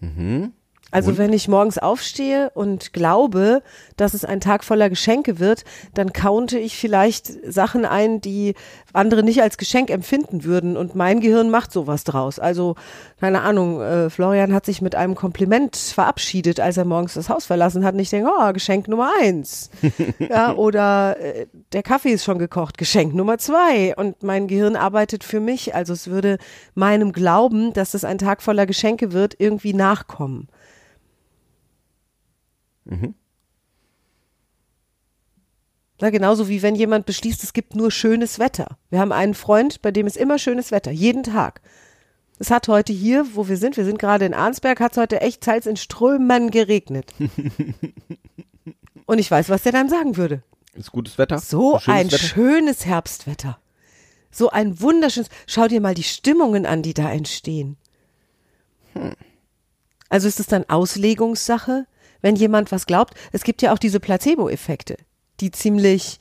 mhm. 0.00 0.52
Also 0.92 1.10
Und? 1.10 1.18
wenn 1.18 1.32
ich 1.32 1.48
morgens 1.48 1.78
aufstehe 1.78 2.50
und 2.54 2.92
glaube, 2.92 3.62
dass 3.96 4.14
es 4.14 4.24
ein 4.24 4.40
Tag 4.40 4.62
voller 4.62 4.88
Geschenke 4.88 5.40
wird, 5.40 5.64
dann 5.94 6.12
counte 6.12 6.58
ich 6.58 6.76
vielleicht 6.78 7.26
Sachen 7.52 7.84
ein, 7.84 8.20
die 8.20 8.54
andere 8.92 9.24
nicht 9.24 9.42
als 9.42 9.58
Geschenk 9.58 9.90
empfinden 9.90 10.44
würden 10.44 10.76
und 10.76 10.94
mein 10.94 11.20
Gehirn 11.20 11.50
macht 11.50 11.72
sowas 11.72 12.04
draus. 12.04 12.38
Also 12.38 12.76
keine 13.20 13.42
Ahnung, 13.42 13.80
äh, 13.80 14.10
Florian 14.10 14.54
hat 14.54 14.64
sich 14.64 14.80
mit 14.80 14.94
einem 14.94 15.16
Kompliment 15.16 15.76
verabschiedet, 15.76 16.60
als 16.60 16.76
er 16.76 16.84
morgens 16.84 17.14
das 17.14 17.28
Haus 17.28 17.46
verlassen 17.46 17.84
hat 17.84 17.94
und 17.94 18.00
ich 18.00 18.10
denke, 18.10 18.30
oh, 18.30 18.52
Geschenk 18.52 18.86
Nummer 18.86 19.10
eins. 19.20 19.70
ja, 20.20 20.54
oder 20.54 21.16
äh, 21.20 21.46
der 21.72 21.82
Kaffee 21.82 22.10
ist 22.10 22.24
schon 22.24 22.38
gekocht, 22.38 22.78
Geschenk 22.78 23.12
Nummer 23.12 23.38
zwei 23.38 23.94
und 23.96 24.22
mein 24.22 24.46
Gehirn 24.46 24.76
arbeitet 24.76 25.24
für 25.24 25.40
mich. 25.40 25.74
Also 25.74 25.92
es 25.94 26.08
würde 26.08 26.38
meinem 26.74 27.12
Glauben, 27.12 27.72
dass 27.72 27.94
es 27.94 28.04
ein 28.04 28.18
Tag 28.18 28.40
voller 28.40 28.66
Geschenke 28.66 29.12
wird, 29.12 29.34
irgendwie 29.38 29.74
nachkommen. 29.74 30.48
Na, 36.00 36.10
genauso 36.10 36.48
wie 36.48 36.62
wenn 36.62 36.74
jemand 36.74 37.06
beschließt, 37.06 37.42
es 37.42 37.52
gibt 37.52 37.74
nur 37.74 37.90
schönes 37.90 38.38
Wetter. 38.38 38.78
Wir 38.90 39.00
haben 39.00 39.12
einen 39.12 39.34
Freund, 39.34 39.80
bei 39.82 39.90
dem 39.90 40.06
ist 40.06 40.16
immer 40.16 40.38
schönes 40.38 40.70
Wetter, 40.70 40.90
jeden 40.90 41.22
Tag. 41.22 41.62
Es 42.38 42.50
hat 42.50 42.68
heute 42.68 42.92
hier, 42.92 43.26
wo 43.34 43.48
wir 43.48 43.56
sind, 43.56 43.78
wir 43.78 43.84
sind 43.86 43.98
gerade 43.98 44.26
in 44.26 44.34
Arnsberg, 44.34 44.78
hat 44.80 44.92
es 44.92 44.98
heute 44.98 45.22
echt 45.22 45.42
teils 45.42 45.66
in 45.66 45.76
Strömen 45.76 46.50
geregnet. 46.50 47.14
Und 49.06 49.18
ich 49.18 49.30
weiß, 49.30 49.48
was 49.48 49.62
der 49.62 49.72
dann 49.72 49.88
sagen 49.88 50.16
würde. 50.16 50.42
Ist 50.74 50.92
gutes 50.92 51.16
Wetter. 51.16 51.38
So 51.38 51.78
Schönes 51.78 51.88
ein 51.88 52.06
Wetter. 52.08 52.18
schönes 52.18 52.84
Herbstwetter. 52.84 53.58
So 54.30 54.50
ein 54.50 54.80
wunderschönes. 54.80 55.30
Schau 55.46 55.66
dir 55.66 55.80
mal 55.80 55.94
die 55.94 56.02
Stimmungen 56.02 56.66
an, 56.66 56.82
die 56.82 56.92
da 56.92 57.10
entstehen. 57.10 57.78
Also 60.10 60.28
ist 60.28 60.40
es 60.40 60.46
dann 60.46 60.68
Auslegungssache, 60.68 61.86
wenn 62.22 62.36
jemand 62.36 62.72
was 62.72 62.86
glaubt? 62.86 63.14
Es 63.32 63.44
gibt 63.44 63.62
ja 63.62 63.72
auch 63.72 63.78
diese 63.78 64.00
Placebo-Effekte, 64.00 64.96
die 65.40 65.50
ziemlich 65.50 66.18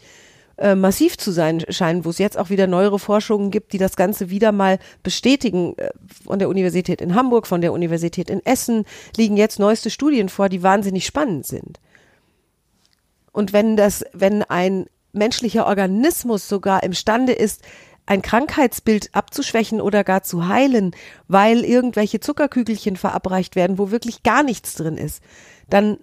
äh, 0.58 0.76
massiv 0.76 1.18
zu 1.18 1.32
sein 1.32 1.64
scheinen, 1.70 2.06
wo 2.06 2.10
es 2.10 2.18
jetzt 2.18 2.38
auch 2.38 2.50
wieder 2.50 2.68
neuere 2.68 2.98
Forschungen 2.98 3.52
gibt, 3.52 3.74
die 3.74 3.78
das 3.78 3.98
Ganze 3.98 4.30
wieder 4.30 4.52
mal 4.52 4.80
bestätigen. 5.04 5.78
Äh, 5.78 5.90
Von 6.26 6.40
der 6.40 6.50
Universität 6.50 7.02
in 7.02 7.14
Hamburg, 7.14 7.46
von 7.48 7.62
der 7.62 7.74
Universität 7.74 8.30
in 8.30 8.46
Essen 8.46 8.86
liegen 9.18 9.36
jetzt 9.36 9.60
neueste 9.60 9.90
Studien 9.90 10.30
vor, 10.30 10.48
die 10.48 10.64
wahnsinnig 10.64 11.06
spannend 11.06 11.46
sind. 11.46 11.80
Und 13.34 13.52
wenn 13.52 13.76
das, 13.76 14.06
wenn 14.14 14.44
ein 14.44 14.86
menschlicher 15.12 15.68
Organismus 15.68 16.48
sogar 16.48 16.84
imstande 16.84 17.34
ist, 17.34 17.62
ein 18.06 18.22
Krankheitsbild 18.22 19.16
abzuschwächen 19.16 19.82
oder 19.82 20.04
gar 20.04 20.24
zu 20.24 20.48
heilen, 20.48 20.96
weil 21.28 21.64
irgendwelche 21.64 22.20
Zuckerkügelchen 22.20 22.98
verabreicht 22.98 23.56
werden, 23.56 23.78
wo 23.78 23.92
wirklich 23.92 24.24
gar 24.24 24.44
nichts 24.44 24.76
drin 24.76 24.98
ist, 24.98 25.24
dann 25.70 25.98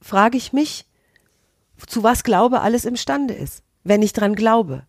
frage 0.00 0.36
ich 0.36 0.52
mich, 0.52 0.86
zu 1.86 2.02
was 2.02 2.22
Glaube 2.22 2.60
alles 2.60 2.84
imstande 2.84 3.34
ist, 3.34 3.62
wenn 3.82 4.02
ich 4.02 4.12
dran 4.12 4.34
glaube. 4.34 4.86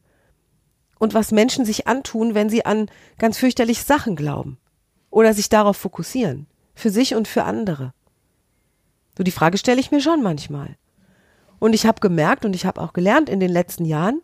Und 0.99 1.13
was 1.13 1.31
Menschen 1.31 1.65
sich 1.65 1.87
antun, 1.87 2.35
wenn 2.35 2.49
sie 2.49 2.65
an 2.65 2.89
ganz 3.17 3.37
fürchterliche 3.37 3.83
Sachen 3.83 4.15
glauben 4.15 4.57
oder 5.09 5.33
sich 5.33 5.49
darauf 5.49 5.77
fokussieren, 5.77 6.47
für 6.73 6.89
sich 6.89 7.15
und 7.15 7.27
für 7.27 7.43
andere. 7.43 7.93
So 9.17 9.23
die 9.23 9.31
Frage 9.31 9.57
stelle 9.57 9.79
ich 9.79 9.91
mir 9.91 10.01
schon 10.01 10.21
manchmal. 10.21 10.77
Und 11.59 11.73
ich 11.73 11.85
habe 11.85 12.01
gemerkt 12.01 12.45
und 12.45 12.55
ich 12.55 12.65
habe 12.65 12.81
auch 12.81 12.93
gelernt 12.93 13.29
in 13.29 13.39
den 13.39 13.51
letzten 13.51 13.85
Jahren, 13.85 14.21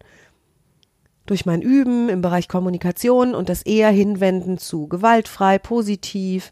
durch 1.26 1.46
mein 1.46 1.62
Üben 1.62 2.10
im 2.10 2.22
Bereich 2.22 2.48
Kommunikation 2.48 3.36
und 3.36 3.50
das 3.50 3.62
eher 3.62 3.90
hinwenden 3.90 4.58
zu 4.58 4.88
gewaltfrei, 4.88 5.60
positiv, 5.60 6.52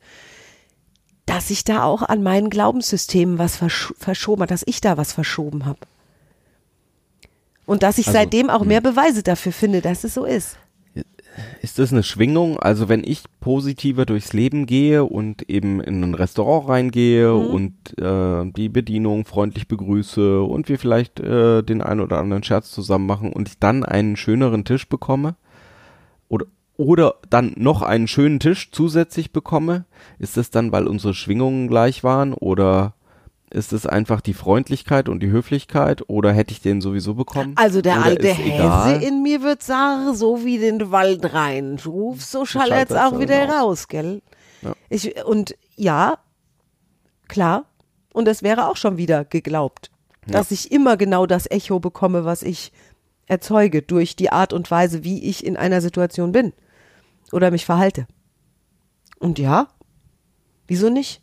dass 1.26 1.50
ich 1.50 1.64
da 1.64 1.84
auch 1.84 2.02
an 2.02 2.24
meinen 2.24 2.50
Glaubenssystemen 2.50 3.38
was 3.38 3.58
versch 3.58 3.94
verschoben 3.98 4.42
habe, 4.42 4.50
dass 4.50 4.64
ich 4.66 4.82
da 4.82 4.98
was 4.98 5.14
verschoben 5.14 5.66
habe. 5.66 5.80
Und 7.66 7.84
dass 7.84 8.00
ich 8.00 8.08
Also, 8.08 8.18
seitdem 8.20 8.50
auch 8.50 8.64
mehr 8.64 8.82
Beweise 8.82 9.22
dafür 9.22 9.52
finde, 9.52 9.82
dass 9.82 10.04
es 10.04 10.16
so 10.16 10.26
ist. 10.26 10.58
Ist 11.62 11.80
das 11.80 11.92
eine 11.92 12.04
Schwingung? 12.04 12.60
Also 12.60 12.90
wenn 12.90 13.04
ich 13.04 13.24
positiver 13.40 14.06
durchs 14.06 14.34
Leben 14.34 14.66
gehe 14.66 15.04
und 15.04 15.50
eben 15.50 15.82
in 15.82 16.04
ein 16.04 16.14
Restaurant 16.14 16.70
reingehe 16.70 17.32
Mhm. 17.34 17.46
und 17.48 18.00
äh, 18.00 18.52
die 18.56 18.70
Bedienung 18.70 19.26
freundlich 19.26 19.68
begrüße 19.68 20.42
und 20.42 20.70
wir 20.70 20.80
vielleicht 20.80 21.20
äh, 21.20 21.62
den 21.64 21.82
einen 21.82 22.02
oder 22.02 22.20
anderen 22.20 22.44
Scherz 22.44 22.72
zusammen 22.72 23.06
machen 23.06 23.34
und 23.34 23.48
ich 23.50 23.60
dann 23.60 23.84
einen 23.84 24.16
schöneren 24.16 24.66
Tisch 24.66 24.88
bekomme 24.88 25.36
oder 26.28 26.46
oder 26.78 27.16
dann 27.30 27.52
noch 27.58 27.82
einen 27.82 28.08
schönen 28.08 28.40
Tisch 28.40 28.72
zusätzlich 28.72 29.34
bekomme, 29.34 29.84
ist 30.18 30.38
das 30.38 30.50
dann, 30.50 30.72
weil 30.72 30.88
unsere 30.88 31.14
Schwingungen 31.14 31.68
gleich 31.68 32.06
waren 32.06 32.34
oder 32.34 32.94
ist 33.52 33.74
es 33.74 33.86
einfach 33.86 34.22
die 34.22 34.34
Freundlichkeit 34.34 35.10
und 35.10 35.22
die 35.22 35.30
Höflichkeit 35.30 36.04
oder 36.08 36.32
hätte 36.32 36.52
ich 36.52 36.62
den 36.62 36.82
sowieso 36.82 37.16
bekommen? 37.16 37.54
Also 37.56 37.82
der 37.82 37.98
Oder 37.98 38.06
alte 38.06 38.28
Hesse 38.28 38.54
egal? 38.54 39.04
in 39.04 39.24
mir 39.24 39.42
wird 39.42 39.64
sagen, 39.64 40.16
so 40.16 40.46
wie 40.46 40.58
den 40.58 40.92
Wald 40.92 41.34
rein 41.34 41.80
rufst, 41.86 42.32
so 42.32 42.46
schall 42.46 42.70
Schallt 42.70 42.90
jetzt 42.90 42.98
auch 42.98 43.20
wieder 43.20 43.46
aus. 43.46 43.54
raus, 43.54 43.88
gell? 43.88 44.22
Ja. 44.62 44.74
Ich, 44.90 45.24
und 45.26 45.56
ja, 45.76 46.20
klar. 47.28 47.66
Und 48.14 48.28
es 48.28 48.44
wäre 48.44 48.68
auch 48.68 48.76
schon 48.76 48.98
wieder 48.98 49.24
geglaubt, 49.24 49.92
dass 50.28 50.52
ich 50.52 50.72
immer 50.72 50.98
genau 50.98 51.26
das 51.26 51.50
Echo 51.50 51.80
bekomme, 51.80 52.26
was 52.26 52.44
ich 52.44 52.72
erzeuge 53.28 53.82
durch 53.82 54.16
die 54.16 54.32
Art 54.32 54.52
und 54.52 54.70
Weise, 54.72 55.04
wie 55.04 55.24
ich 55.24 55.46
in 55.46 55.56
einer 55.56 55.82
Situation 55.82 56.32
bin 56.32 56.54
oder 57.32 57.52
mich 57.52 57.66
verhalte. 57.66 58.08
Und 59.20 59.38
ja, 59.40 59.68
wieso 60.68 60.90
nicht? 60.90 61.22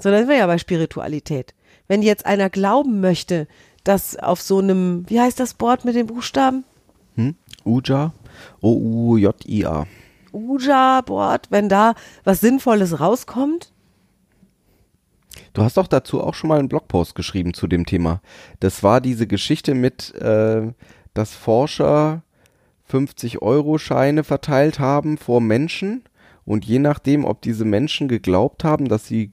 So, 0.00 0.10
dann 0.10 0.20
sind 0.20 0.28
wir 0.28 0.36
ja 0.36 0.46
bei 0.46 0.58
Spiritualität. 0.58 1.54
Wenn 1.86 2.02
jetzt 2.02 2.26
einer 2.26 2.50
glauben 2.50 3.00
möchte, 3.00 3.46
dass 3.84 4.16
auf 4.16 4.40
so 4.40 4.58
einem, 4.58 5.04
wie 5.08 5.20
heißt 5.20 5.38
das 5.38 5.54
Board 5.54 5.84
mit 5.84 5.94
den 5.94 6.06
Buchstaben? 6.06 6.64
Hm? 7.16 7.36
Uja? 7.64 8.12
O-U-J-I-A. 8.60 9.86
Uja-Board, 10.32 11.46
wenn 11.50 11.68
da 11.68 11.94
was 12.24 12.40
Sinnvolles 12.40 12.98
rauskommt? 12.98 13.70
Du 15.52 15.62
hast 15.62 15.76
doch 15.76 15.86
dazu 15.86 16.20
auch 16.20 16.34
schon 16.34 16.48
mal 16.48 16.58
einen 16.58 16.68
Blogpost 16.68 17.14
geschrieben 17.14 17.54
zu 17.54 17.66
dem 17.66 17.86
Thema. 17.86 18.20
Das 18.60 18.82
war 18.82 19.00
diese 19.00 19.26
Geschichte 19.26 19.74
mit, 19.74 20.14
äh, 20.16 20.72
dass 21.12 21.34
Forscher 21.34 22.22
50-Euro-Scheine 22.90 24.24
verteilt 24.24 24.78
haben 24.78 25.16
vor 25.18 25.40
Menschen 25.40 26.04
und 26.44 26.64
je 26.64 26.78
nachdem, 26.78 27.24
ob 27.24 27.40
diese 27.40 27.64
Menschen 27.64 28.08
geglaubt 28.08 28.64
haben, 28.64 28.88
dass 28.88 29.06
sie 29.06 29.30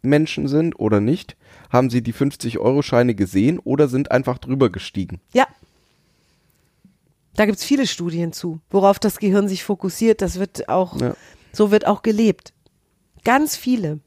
Glückmenschen 0.00 0.48
sind 0.48 0.78
oder 0.78 1.00
nicht, 1.00 1.36
haben 1.70 1.90
sie 1.90 2.02
die 2.02 2.14
50-Euro-Scheine 2.14 3.14
gesehen 3.14 3.58
oder 3.58 3.88
sind 3.88 4.10
einfach 4.10 4.38
drüber 4.38 4.70
gestiegen. 4.70 5.20
Ja. 5.32 5.46
Da 7.34 7.46
gibt's 7.46 7.64
viele 7.64 7.86
Studien 7.86 8.32
zu, 8.32 8.60
worauf 8.70 8.98
das 8.98 9.18
Gehirn 9.18 9.48
sich 9.48 9.62
fokussiert. 9.64 10.20
Das 10.20 10.38
wird 10.38 10.68
auch, 10.68 11.00
Ja. 11.00 11.14
so 11.52 11.70
wird 11.70 11.86
auch 11.86 12.02
gelebt. 12.02 12.52
Ganz 13.24 13.56
viele. 13.56 14.00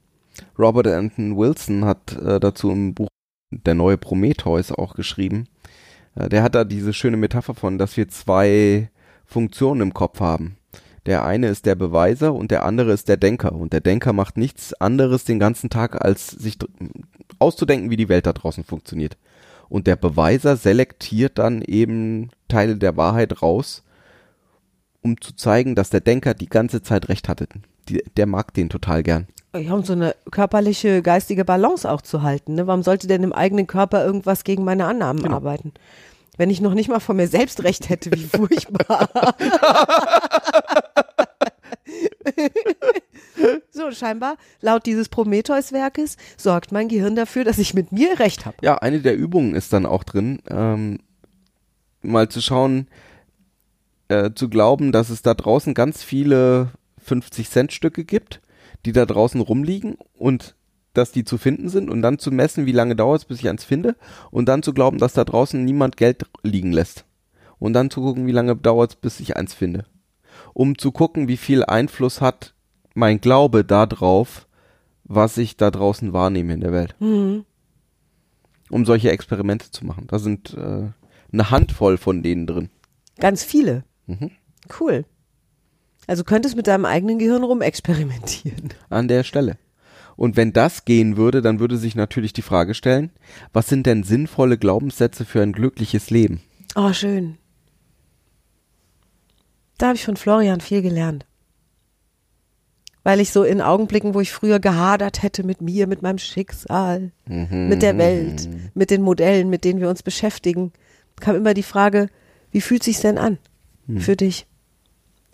Robert 0.58 0.88
Anton 0.88 1.38
Wilson 1.38 1.86
hat 1.86 2.14
äh, 2.18 2.40
dazu 2.40 2.72
im 2.72 2.94
Buch 2.96 3.08
Der 3.52 3.76
neue 3.76 3.98
Prometheus 4.00 4.72
auch 4.72 4.96
geschrieben. 4.96 5.48
Äh, 6.16 6.28
der 6.30 6.42
hat 6.42 6.56
da 6.56 6.64
diese 6.64 6.92
schöne 6.92 7.18
Metapher 7.18 7.54
von, 7.54 7.78
dass 7.78 7.96
wir 7.98 8.08
zwei 8.10 8.90
Funktionen 9.26 9.82
im 9.82 9.94
Kopf 9.94 10.20
haben. 10.20 10.58
Der 11.06 11.26
eine 11.26 11.48
ist 11.48 11.66
der 11.66 11.76
Beweiser 11.76 12.34
und 12.34 12.52
der 12.52 12.64
andere 12.66 12.92
ist 12.94 13.10
der 13.10 13.18
Denker. 13.18 13.52
Und 13.54 13.74
der 13.74 13.82
Denker 13.82 14.14
macht 14.14 14.38
nichts 14.38 14.74
anderes 14.74 15.26
den 15.26 15.40
ganzen 15.40 15.70
Tag, 15.70 16.04
als 16.04 16.28
sich 16.28 16.58
auszudenken, 17.40 17.90
wie 17.90 17.98
die 17.98 18.10
Welt 18.10 18.26
da 18.26 18.34
draußen 18.34 18.64
funktioniert. 18.64 19.18
Und 19.68 19.88
der 19.88 19.96
Beweiser 19.96 20.56
selektiert 20.56 21.38
dann 21.40 21.62
eben 21.62 22.30
Teile 22.48 22.78
der 22.78 22.96
Wahrheit 22.96 23.42
raus, 23.42 23.84
um 25.02 25.20
zu 25.20 25.36
zeigen, 25.36 25.76
dass 25.76 25.90
der 25.90 26.00
Denker 26.02 26.34
die 26.34 26.48
ganze 26.48 26.82
Zeit 26.82 27.10
recht 27.10 27.28
hatte. 27.28 27.48
Die, 27.90 28.02
der 28.16 28.26
mag 28.28 28.54
den 28.54 28.70
total 28.70 29.04
gern. 29.04 29.28
Ja, 29.56 29.74
um 29.74 29.84
so 29.84 29.94
eine 29.94 30.16
körperliche, 30.32 31.02
geistige 31.02 31.44
Balance 31.46 31.90
auch 31.92 32.02
zu 32.02 32.22
halten. 32.22 32.56
Ne? 32.56 32.66
Warum 32.66 32.82
sollte 32.82 33.08
denn 33.08 33.24
im 33.24 33.34
eigenen 33.34 33.68
Körper 33.68 34.06
irgendwas 34.06 34.44
gegen 34.44 34.64
meine 34.64 34.86
Annahmen 34.86 35.22
Genau. 35.22 35.36
arbeiten? 35.36 35.74
Wenn 36.38 36.50
ich 36.50 36.62
noch 36.62 36.74
nicht 36.74 36.90
mal 36.90 37.00
von 37.00 37.18
mir 37.18 37.28
selbst 37.28 37.64
recht 37.64 37.90
hätte, 37.90 38.12
wie 38.12 38.24
furchtbar. 38.24 39.10
so, 43.72 43.92
scheinbar, 43.92 44.38
laut 44.62 44.86
dieses 44.86 45.10
Prometheus-Werkes 45.10 46.18
sorgt 46.38 46.72
mein 46.72 46.88
Gehirn 46.88 47.16
dafür, 47.16 47.44
dass 47.44 47.60
ich 47.60 47.74
mit 47.74 47.92
mir 47.92 48.20
recht 48.20 48.46
habe. 48.46 48.58
Ja, 48.62 48.78
eine 48.78 49.02
der 49.02 49.16
Übungen 49.16 49.56
ist 49.56 49.74
dann 49.74 49.86
auch 49.86 50.04
drin, 50.04 50.42
ähm, 50.50 51.00
mal 52.02 52.30
zu 52.30 52.42
schauen, 52.42 52.88
äh, 54.08 54.32
zu 54.34 54.50
glauben, 54.50 54.92
dass 54.92 55.10
es 55.10 55.22
da 55.22 55.34
draußen 55.34 55.74
ganz 55.74 56.04
viele 56.04 56.72
50-Cent-Stücke 57.08 58.06
gibt, 58.06 58.42
die 58.86 58.92
da 58.92 59.06
draußen 59.06 59.42
rumliegen 59.42 59.98
und 60.14 60.56
dass 60.94 61.12
die 61.12 61.24
zu 61.24 61.38
finden 61.38 61.70
sind 61.70 61.90
und 61.90 62.02
dann 62.02 62.20
zu 62.20 62.32
messen, 62.32 62.66
wie 62.66 62.72
lange 62.72 62.96
dauert 62.96 63.22
es, 63.22 63.26
bis 63.26 63.40
ich 63.40 63.50
eins 63.50 63.64
finde 63.64 63.96
und 64.32 64.48
dann 64.48 64.64
zu 64.64 64.74
glauben, 64.74 64.98
dass 64.98 65.14
da 65.14 65.24
draußen 65.24 65.64
niemand 65.64 65.98
Geld 65.98 66.26
liegen 66.44 66.72
lässt 66.72 67.06
und 67.60 67.74
dann 67.74 67.90
zu 67.90 68.02
gucken, 68.02 68.28
wie 68.28 68.32
lange 68.32 68.56
dauert 68.56 68.92
es, 68.92 68.96
bis 68.96 69.20
ich 69.20 69.36
eins 69.38 69.54
finde, 69.54 69.86
um 70.54 70.78
zu 70.78 70.92
gucken, 70.92 71.28
wie 71.28 71.38
viel 71.38 71.64
Einfluss 71.64 72.22
hat 72.22 72.54
mein 72.94 73.22
Glaube 73.22 73.64
darauf, 73.64 74.48
was 75.04 75.38
ich 75.38 75.58
da 75.58 75.72
draußen 75.72 76.14
wahrnehme 76.14 76.54
in 76.54 76.62
der 76.62 76.72
Welt 76.72 76.96
um 78.74 78.86
solche 78.86 79.12
Experimente 79.12 79.72
zu 79.72 79.86
machen. 79.86 80.08
Da 80.08 80.20
sind 80.20 80.54
äh, 80.56 80.90
eine 81.32 81.52
Handvoll 81.52 81.98
von 81.98 82.24
denen 82.24 82.48
drin. 82.48 82.70
Ganz 83.20 83.44
viele. 83.44 83.84
Mhm. 84.08 84.32
Cool. 84.80 85.06
Also 86.08 86.24
könntest 86.24 86.56
mit 86.56 86.68
deinem 86.68 86.86
eigenen 86.86 87.20
Gehirn 87.20 87.44
rumexperimentieren. 87.44 88.74
An 88.90 89.08
der 89.08 89.24
Stelle. 89.24 89.58
Und 90.16 90.38
wenn 90.38 90.54
das 90.54 90.86
gehen 90.86 91.18
würde, 91.18 91.42
dann 91.42 91.60
würde 91.60 91.78
sich 91.78 91.96
natürlich 91.96 92.34
die 92.34 92.42
Frage 92.42 92.74
stellen, 92.74 93.12
was 93.52 93.68
sind 93.68 93.86
denn 93.86 94.04
sinnvolle 94.04 94.58
Glaubenssätze 94.58 95.26
für 95.26 95.42
ein 95.42 95.54
glückliches 95.54 96.10
Leben? 96.10 96.42
Oh, 96.76 96.94
schön. 96.94 97.38
Da 99.78 99.88
habe 99.88 99.96
ich 99.96 100.06
von 100.06 100.16
Florian 100.16 100.62
viel 100.62 100.82
gelernt. 100.82 101.26
Weil 103.04 103.20
ich 103.20 103.32
so 103.32 103.44
in 103.44 103.60
Augenblicken, 103.60 104.14
wo 104.14 104.22
ich 104.22 104.32
früher 104.32 104.60
gehadert 104.60 105.24
hätte 105.24 105.44
mit 105.44 105.62
mir, 105.62 105.88
mit 105.88 106.02
meinem 106.02 106.20
Schicksal, 106.20 107.12
mit 107.26 107.82
der 107.82 107.98
Welt, 107.98 108.48
mit 108.76 108.92
den 108.92 109.02
Modellen, 109.02 109.50
mit 109.50 109.66
denen 109.66 109.82
wir 109.82 109.90
uns 109.90 110.04
beschäftigen, 110.04 110.72
kam 111.20 111.36
immer 111.36 111.54
die 111.54 111.64
Frage, 111.64 112.08
wie 112.52 112.62
fühlt 112.62 112.84
sich's 112.84 113.02
denn 113.02 113.18
an 113.18 113.40
für 113.98 114.16
dich? 114.16 114.48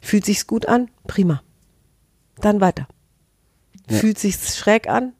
Fühlt 0.01 0.25
sich's 0.25 0.48
gut 0.48 0.67
an? 0.67 0.89
Prima. 1.05 1.43
Dann 2.41 2.59
weiter. 2.59 2.88
Ja. 3.89 3.98
Fühlt 3.98 4.19
sich's 4.19 4.58
schräg 4.58 4.88
an? 4.88 5.13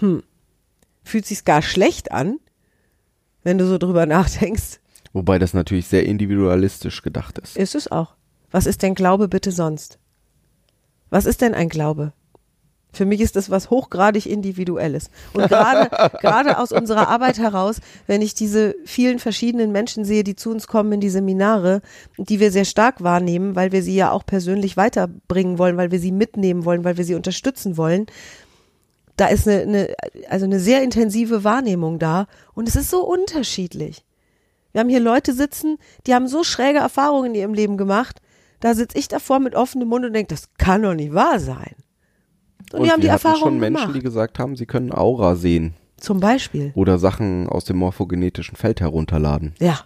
Hm. 0.00 0.22
Fühlt 1.04 1.26
sich's 1.26 1.44
gar 1.44 1.62
schlecht 1.62 2.12
an? 2.12 2.38
Wenn 3.42 3.58
du 3.58 3.66
so 3.66 3.78
drüber 3.78 4.06
nachdenkst, 4.06 4.80
Wobei 5.12 5.38
das 5.38 5.54
natürlich 5.54 5.86
sehr 5.88 6.04
individualistisch 6.04 7.02
gedacht 7.02 7.38
ist. 7.38 7.56
ist 7.56 7.74
es 7.74 7.90
auch. 7.90 8.14
Was 8.50 8.66
ist 8.66 8.82
denn 8.82 8.94
Glaube 8.94 9.28
bitte 9.28 9.52
sonst? 9.52 9.98
Was 11.10 11.24
ist 11.24 11.40
denn 11.40 11.54
ein 11.54 11.68
Glaube? 11.68 12.12
Für 12.92 13.04
mich 13.04 13.20
ist 13.20 13.36
das 13.36 13.50
was 13.50 13.70
hochgradig 13.70 14.26
Individuelles. 14.26 15.10
Und 15.34 15.48
gerade, 15.48 15.90
gerade 16.20 16.58
aus 16.58 16.72
unserer 16.72 17.08
Arbeit 17.08 17.38
heraus, 17.38 17.80
wenn 18.06 18.22
ich 18.22 18.34
diese 18.34 18.74
vielen 18.84 19.18
verschiedenen 19.18 19.72
Menschen 19.72 20.04
sehe, 20.04 20.24
die 20.24 20.36
zu 20.36 20.50
uns 20.50 20.66
kommen 20.66 20.92
in 20.92 21.00
die 21.00 21.10
Seminare, 21.10 21.82
die 22.16 22.40
wir 22.40 22.50
sehr 22.50 22.64
stark 22.64 23.02
wahrnehmen, 23.02 23.54
weil 23.56 23.72
wir 23.72 23.82
sie 23.82 23.94
ja 23.94 24.10
auch 24.10 24.24
persönlich 24.24 24.76
weiterbringen 24.76 25.58
wollen, 25.58 25.76
weil 25.76 25.90
wir 25.90 26.00
sie 26.00 26.12
mitnehmen 26.12 26.64
wollen, 26.64 26.84
weil 26.84 26.96
wir 26.96 27.04
sie 27.04 27.14
unterstützen 27.14 27.76
wollen, 27.76 28.06
da 29.16 29.26
ist 29.26 29.48
eine, 29.48 29.62
eine, 29.62 29.94
also 30.30 30.46
eine 30.46 30.60
sehr 30.60 30.82
intensive 30.82 31.44
Wahrnehmung 31.44 31.98
da 31.98 32.26
und 32.54 32.68
es 32.68 32.76
ist 32.76 32.90
so 32.90 33.04
unterschiedlich. 33.04 34.04
Wir 34.72 34.80
haben 34.80 34.88
hier 34.88 35.00
Leute 35.00 35.32
sitzen, 35.32 35.78
die 36.06 36.14
haben 36.14 36.28
so 36.28 36.44
schräge 36.44 36.78
Erfahrungen 36.78 37.34
in 37.34 37.40
ihrem 37.40 37.54
Leben 37.54 37.76
gemacht, 37.76 38.20
da 38.60 38.74
sitze 38.74 38.98
ich 38.98 39.08
davor 39.08 39.40
mit 39.40 39.54
offenem 39.54 39.88
Mund 39.88 40.04
und 40.04 40.12
denke, 40.12 40.34
das 40.34 40.48
kann 40.56 40.82
doch 40.82 40.94
nicht 40.94 41.14
wahr 41.14 41.40
sein. 41.40 41.74
Und, 42.72 42.84
die 42.84 42.90
haben 42.90 43.00
die 43.00 43.06
Erfahrung 43.08 43.38
schon 43.38 43.58
Menschen, 43.58 43.80
gemacht. 43.80 43.96
die 43.96 44.02
gesagt 44.02 44.38
haben, 44.38 44.56
sie 44.56 44.66
können 44.66 44.92
Aura 44.92 45.36
sehen 45.36 45.74
Zum 45.96 46.20
Beispiel. 46.20 46.72
oder 46.74 46.98
Sachen 46.98 47.48
aus 47.48 47.64
dem 47.64 47.78
morphogenetischen 47.78 48.56
Feld 48.56 48.80
herunterladen. 48.80 49.54
Ja. 49.58 49.80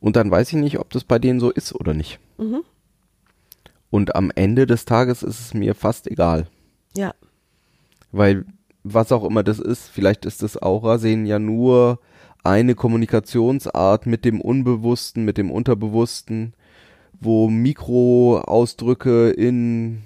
Und 0.00 0.16
dann 0.16 0.30
weiß 0.30 0.48
ich 0.48 0.58
nicht, 0.58 0.78
ob 0.78 0.90
das 0.90 1.04
bei 1.04 1.18
denen 1.18 1.40
so 1.40 1.50
ist 1.50 1.74
oder 1.74 1.94
nicht. 1.94 2.18
Mhm. 2.38 2.62
Und 3.90 4.14
am 4.14 4.30
Ende 4.34 4.66
des 4.66 4.84
Tages 4.84 5.22
ist 5.22 5.40
es 5.40 5.54
mir 5.54 5.74
fast 5.74 6.06
egal. 6.06 6.46
Ja. 6.96 7.14
Weil 8.12 8.44
was 8.82 9.12
auch 9.12 9.24
immer 9.24 9.42
das 9.42 9.58
ist, 9.58 9.88
vielleicht 9.88 10.24
ist 10.24 10.42
das 10.42 10.60
Aura-Sehen 10.60 11.26
ja 11.26 11.38
nur 11.38 11.98
eine 12.42 12.74
Kommunikationsart 12.74 14.06
mit 14.06 14.24
dem 14.24 14.40
Unbewussten, 14.40 15.24
mit 15.24 15.36
dem 15.36 15.50
Unterbewussten, 15.50 16.54
wo 17.20 17.48
Mikroausdrücke 17.48 19.30
in 19.30 20.02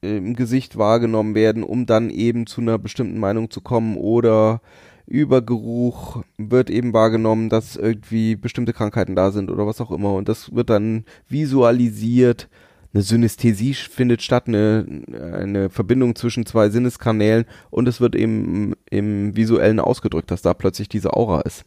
im 0.00 0.34
Gesicht 0.34 0.76
wahrgenommen 0.76 1.34
werden, 1.34 1.62
um 1.62 1.86
dann 1.86 2.10
eben 2.10 2.46
zu 2.46 2.60
einer 2.60 2.78
bestimmten 2.78 3.18
Meinung 3.18 3.50
zu 3.50 3.60
kommen 3.60 3.96
oder 3.96 4.60
über 5.06 5.40
Geruch 5.40 6.22
wird 6.36 6.68
eben 6.68 6.92
wahrgenommen, 6.92 7.48
dass 7.48 7.76
irgendwie 7.76 8.34
bestimmte 8.36 8.72
Krankheiten 8.72 9.14
da 9.14 9.30
sind 9.30 9.50
oder 9.50 9.66
was 9.66 9.80
auch 9.80 9.92
immer 9.92 10.14
und 10.14 10.28
das 10.28 10.54
wird 10.54 10.70
dann 10.70 11.04
visualisiert. 11.28 12.48
Eine 12.92 13.02
Synästhesie 13.02 13.74
findet 13.74 14.22
statt, 14.22 14.48
eine, 14.48 14.86
eine 15.34 15.68
Verbindung 15.68 16.16
zwischen 16.16 16.46
zwei 16.46 16.70
Sinneskanälen 16.70 17.44
und 17.70 17.88
es 17.88 18.00
wird 18.00 18.16
eben 18.16 18.72
im 18.88 19.36
Visuellen 19.36 19.80
ausgedrückt, 19.80 20.30
dass 20.30 20.40
da 20.40 20.54
plötzlich 20.54 20.88
diese 20.88 21.12
Aura 21.12 21.42
ist. 21.42 21.64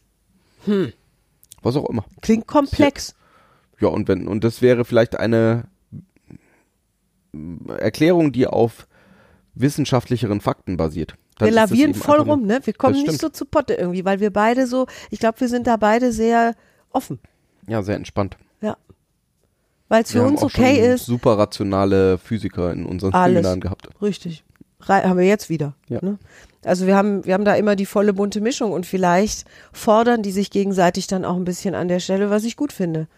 Was 1.62 1.76
auch 1.76 1.88
immer. 1.88 2.04
Klingt 2.20 2.46
komplex. 2.46 3.14
Ja, 3.80 3.88
und 3.88 4.08
wenn, 4.08 4.28
und 4.28 4.44
das 4.44 4.60
wäre 4.60 4.84
vielleicht 4.84 5.18
eine 5.18 5.68
Erklärung, 7.78 8.32
die 8.32 8.46
auf 8.46 8.86
wissenschaftlicheren 9.54 10.40
Fakten 10.40 10.76
basiert. 10.76 11.14
Wir 11.38 11.50
lavieren 11.50 11.94
voll 11.94 12.20
rum, 12.20 12.42
ne? 12.46 12.60
Wir 12.64 12.74
kommen 12.74 13.02
nicht 13.02 13.20
so 13.20 13.28
zu 13.30 13.44
Potte 13.46 13.74
irgendwie, 13.74 14.04
weil 14.04 14.20
wir 14.20 14.30
beide 14.30 14.66
so, 14.66 14.86
ich 15.10 15.20
glaube, 15.20 15.40
wir 15.40 15.48
sind 15.48 15.66
da 15.66 15.76
beide 15.76 16.12
sehr 16.12 16.54
offen. 16.90 17.18
Ja, 17.66 17.82
sehr 17.82 17.96
entspannt. 17.96 18.36
Ja. 18.60 18.76
Weil 19.88 20.02
es 20.02 20.12
für 20.12 20.22
uns 20.22 20.42
okay 20.42 20.92
ist. 20.94 21.06
super 21.06 21.38
rationale 21.38 22.18
Physiker 22.18 22.72
in 22.72 22.84
unseren 22.84 23.12
Alles. 23.14 23.36
Seminaren 23.36 23.60
gehabt. 23.60 23.88
Richtig. 24.02 24.44
Rei- 24.82 25.02
haben 25.02 25.18
wir 25.18 25.26
jetzt 25.26 25.48
wieder. 25.48 25.74
Ja. 25.88 25.98
Ne? 26.02 26.18
Also 26.64 26.86
wir 26.86 26.96
haben, 26.96 27.24
wir 27.24 27.34
haben 27.34 27.44
da 27.44 27.54
immer 27.54 27.74
die 27.74 27.86
volle 27.86 28.12
bunte 28.12 28.40
Mischung 28.40 28.72
und 28.72 28.86
vielleicht 28.86 29.46
fordern 29.72 30.22
die 30.22 30.32
sich 30.32 30.50
gegenseitig 30.50 31.06
dann 31.06 31.24
auch 31.24 31.36
ein 31.36 31.44
bisschen 31.44 31.74
an 31.74 31.88
der 31.88 32.00
Stelle, 32.00 32.30
was 32.30 32.44
ich 32.44 32.56
gut 32.56 32.72
finde. 32.72 33.08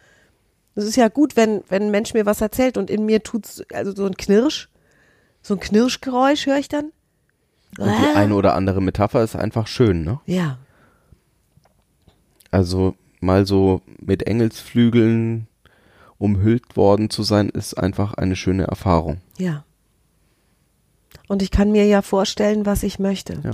Es 0.75 0.85
ist 0.85 0.97
ja 0.97 1.09
gut, 1.09 1.37
wenn, 1.37 1.63
wenn 1.69 1.83
ein 1.85 1.91
Mensch 1.91 2.15
mir 2.15 2.25
was 2.27 2.41
erzählt 2.41 2.77
und 2.77 2.91
in 2.91 3.05
mir 3.05 3.23
tut's, 3.23 3.63
also 3.73 3.95
so 3.95 4.07
ein 4.07 4.17
Knirsch, 4.17 4.69
so 5.43 5.55
ein 5.55 5.61
Knirschgeräusch 5.61 6.47
höre 6.47 6.59
ich 6.59 6.69
dann. 6.69 6.93
Und 7.79 7.89
die 7.89 8.17
eine 8.17 8.35
oder 8.35 8.55
andere 8.55 8.81
Metapher 8.81 9.23
ist 9.23 9.35
einfach 9.35 9.67
schön, 9.67 10.05
ne? 10.05 10.21
Ja, 10.27 10.59
Also 12.51 12.95
mal 13.21 13.47
so 13.47 13.81
mit 13.99 14.25
Engelsflügeln 14.25 15.47
umhüllt 16.19 16.77
worden 16.77 17.11
zu 17.11 17.23
sein, 17.23 17.49
ist 17.49 17.75
einfach 17.75 18.15
eine 18.15 18.37
schöne 18.37 18.65
Erfahrung. 18.65 19.21
ja. 19.39 19.65
Und 21.29 21.41
ich 21.41 21.51
kann 21.51 21.73
mir 21.73 21.87
ja 21.87 22.03
vorstellen, 22.03 22.67
was 22.67 22.83
ich 22.83 22.99
möchte. 22.99 23.41
Ja. 23.43 23.53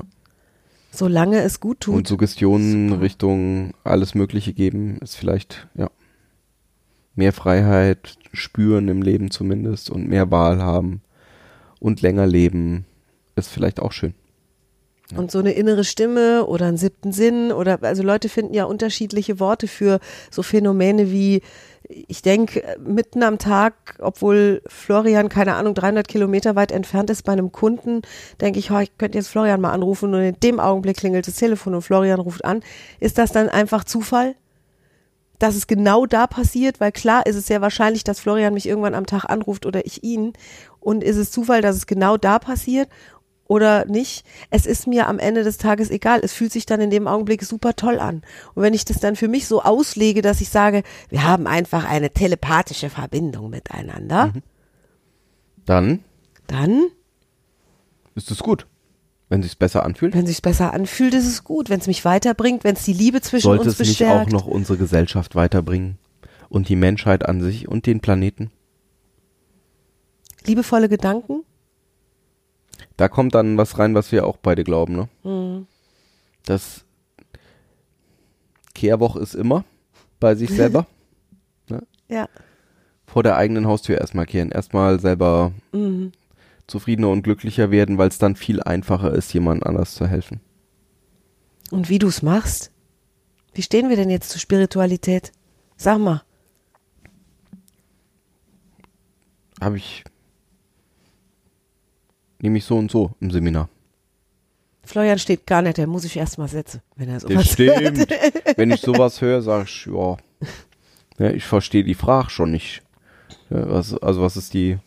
Solange 0.91 1.43
es 1.43 1.61
gut 1.61 1.81
tut. 1.81 1.95
Und 1.95 2.09
Suggestionen. 2.09 2.93
Richtung 2.95 3.73
alles 3.85 4.17
Mögliche 4.17 4.53
geben, 4.53 4.99
ist 4.99 5.15
vielleicht, 5.15 5.69
ja, 5.75 5.89
mehr 7.19 7.33
Freiheit 7.33 8.17
spüren 8.33 8.89
im 8.89 9.03
Leben 9.03 9.31
zumindest 9.31 9.91
und 9.91 10.09
mehr 10.09 10.31
Wahl 10.31 10.63
haben 10.63 11.03
und 11.81 12.01
länger 12.01 12.27
leben, 12.27 12.87
ist 13.37 13.49
vielleicht 13.49 13.81
auch 13.81 13.93
schön. 13.93 14.15
Und 15.17 15.31
so 15.31 15.39
eine 15.39 15.53
innere 15.53 15.85
Stimme 15.85 16.47
oder 16.47 16.67
einen 16.67 16.77
siebten 16.77 17.13
Sinn 17.13 17.51
oder 17.51 17.79
also 17.83 18.03
Leute 18.03 18.29
finden 18.29 18.55
ja 18.55 18.65
unterschiedliche 18.65 19.41
Worte 19.41 19.67
für 19.67 20.01
so 20.31 20.43
Phänomene 20.43 21.11
wie 21.11 21.41
ich 21.89 22.21
denke 22.21 22.63
mitten 22.85 23.23
am 23.23 23.39
Tag, 23.39 23.97
obwohl 23.99 24.61
Florian 24.67 25.31
keine 25.31 25.55
Ahnung 25.55 25.75
300 25.75 26.07
Kilometer 26.07 26.55
weit 26.55 26.71
entfernt 26.71 27.09
ist 27.09 27.23
bei 27.23 27.33
einem 27.33 27.51
Kunden, 27.51 28.03
denke 28.43 28.59
ich, 28.59 28.71
oh, 28.71 28.79
ich 28.79 28.97
könnte 28.99 29.17
jetzt 29.17 29.29
Florian 29.29 29.63
mal 29.63 29.73
anrufen 29.73 30.13
und 30.15 30.21
in 30.21 30.39
dem 30.41 30.61
Augenblick 30.61 30.99
klingelt 30.99 31.27
das 31.27 31.37
Telefon 31.37 31.75
und 31.75 31.83
Florian 31.83 32.21
ruft 32.21 32.45
an. 32.45 32.63
Ist 33.01 33.17
das 33.17 33.33
dann 33.33 33.49
einfach 33.49 33.85
Zufall? 33.85 34.35
Dass 35.39 35.55
es 35.55 35.67
genau 35.67 36.07
da 36.07 36.27
passiert, 36.27 36.81
weil 36.81 36.93
klar 36.93 37.27
ist 37.27 37.37
es 37.37 37.47
sehr 37.47 37.61
wahrscheinlich, 37.61 38.05
dass 38.05 38.21
Florian 38.21 38.55
mich 38.55 38.69
irgendwann 38.69 38.95
am 38.95 39.07
Tag 39.07 39.25
anruft 39.25 39.67
oder 39.67 39.87
ich 39.87 40.03
ihn. 40.03 40.33
Und 40.81 41.05
ist 41.05 41.17
es 41.17 41.31
Zufall, 41.31 41.63
dass 41.63 41.77
es 41.77 41.87
genau 41.87 42.17
da 42.17 42.39
passiert 42.39 42.89
oder 43.47 43.85
nicht? 43.87 44.25
Es 44.51 44.67
ist 44.67 44.87
mir 44.87 45.09
am 45.09 45.19
Ende 45.19 45.45
des 45.45 45.59
Tages 45.59 45.91
egal. 45.91 46.21
Es 46.23 46.33
fühlt 46.33 46.53
sich 46.53 46.67
dann 46.67 46.81
in 46.81 46.91
dem 46.91 47.07
Augenblick 47.07 47.43
super 47.45 47.75
toll 47.77 47.99
an. 47.99 48.23
Und 48.55 48.63
wenn 48.63 48.75
ich 48.75 48.85
das 48.85 49.01
dann 49.01 49.17
für 49.17 49.29
mich 49.29 49.47
so 49.47 49.63
auslege, 49.63 50.23
dass 50.23 50.41
ich 50.41 50.49
sage, 50.49 50.83
wir 51.09 51.25
haben 51.25 51.47
einfach 51.47 51.85
eine 51.85 52.11
telepathische 52.11 52.91
Verbindung 52.91 53.51
miteinander, 53.51 54.33
Dann 55.65 56.05
dann, 56.49 56.89
ist 58.15 58.31
es 58.33 58.41
gut. 58.41 58.67
Wenn 59.31 59.43
sich's 59.43 59.57
besser 59.57 59.85
anfühlt, 59.85 60.15
wenn 60.15 60.27
sich's 60.27 60.41
besser 60.41 60.73
anfühlt, 60.73 61.13
ist 61.15 61.27
es 61.27 61.45
gut. 61.45 61.69
Wenn 61.69 61.81
es 61.81 61.87
mich 61.87 62.05
weiterbringt, 62.05 62.65
wenn 62.65 62.75
es 62.77 62.85
die 62.85 62.95
Liebe 62.95 63.21
zwischen 63.21 63.45
sollte 63.45 63.65
uns 63.65 63.75
es 63.75 63.79
nicht 63.81 63.99
bestärkt. 63.99 64.29
auch 64.29 64.33
noch 64.33 64.47
unsere 64.47 64.79
Gesellschaft 64.79 65.35
weiterbringen 65.35 65.99
und 66.49 66.69
die 66.71 66.77
Menschheit 66.77 67.27
an 67.29 67.41
sich 67.43 67.69
und 67.69 67.85
den 67.87 68.01
Planeten. 68.01 68.51
Liebevolle 70.47 70.89
Gedanken? 70.89 71.43
Da 72.97 73.09
kommt 73.09 73.35
dann 73.35 73.59
was 73.59 73.79
rein, 73.79 73.95
was 73.95 74.13
wir 74.13 74.27
auch 74.27 74.39
beide 74.39 74.65
glauben, 74.65 74.95
ne? 74.97 75.09
Mhm. 75.25 75.67
Das 76.47 76.85
Kehrwoch 78.75 79.17
ist 79.17 79.35
immer 79.35 79.65
bei 80.21 80.35
sich 80.35 80.51
selber. 80.51 80.87
Ja. 82.11 82.27
vor 83.05 83.23
der 83.23 83.37
eigenen 83.37 83.67
Haustür 83.67 83.99
erstmal 83.99 84.25
kehren. 84.25 84.51
Erstmal 84.51 84.99
selber 84.99 85.53
Mhm. 85.73 86.13
Zufriedener 86.69 87.09
und 87.09 87.23
glücklicher 87.23 87.73
werden, 87.73 87.99
weil 87.99 88.09
es 88.09 88.19
dann 88.19 88.37
viel 88.37 88.63
einfacher 88.63 89.13
ist, 89.13 89.33
jemand 89.33 89.67
anders 89.67 89.95
zu 89.95 90.07
helfen. 90.07 90.41
Und 91.71 91.89
wie 91.89 91.99
du's 91.99 92.23
machst? 92.23 92.71
Wie 93.55 93.63
stehen 93.63 93.89
wir 93.89 93.97
denn 93.97 94.11
jetzt 94.11 94.31
zur 94.31 94.41
Spiritualität? 94.41 95.33
Sag 95.77 95.99
mal. 95.99 96.23
Habe 99.61 99.79
ich. 99.79 100.05
Nehme 102.41 102.59
ich 102.59 102.65
so 102.65 102.77
und 102.77 102.91
so 102.91 103.11
im 103.21 103.31
Seminar. 103.31 103.69
Florian 104.85 105.19
steht 105.19 105.47
gar 105.47 105.61
nicht, 105.61 105.77
der 105.77 105.87
muss 105.87 106.05
ich 106.05 106.17
erst 106.17 106.39
mal 106.39 106.49
setzen, 106.49 106.81
wenn 106.97 107.09
er 107.09 107.19
Das 107.19 107.23
sowas 107.25 107.53
stimmt. 107.53 107.99
hört. 107.99 108.57
Wenn 108.57 108.71
ich 108.71 108.81
sowas 108.81 109.21
höre, 109.21 109.43
sage 109.43 109.65
ich, 109.65 109.87
ja, 109.87 110.17
ja 111.19 111.31
ich 111.33 111.45
verstehe 111.45 111.85
die 111.85 111.95
Frage 111.95 112.31
schon 112.31 112.53
nicht. 112.53 112.83
Ja, 113.51 113.69
was, 113.71 113.95
also 113.95 114.23
was 114.23 114.37
ist 114.37 114.55
die, 114.55 114.79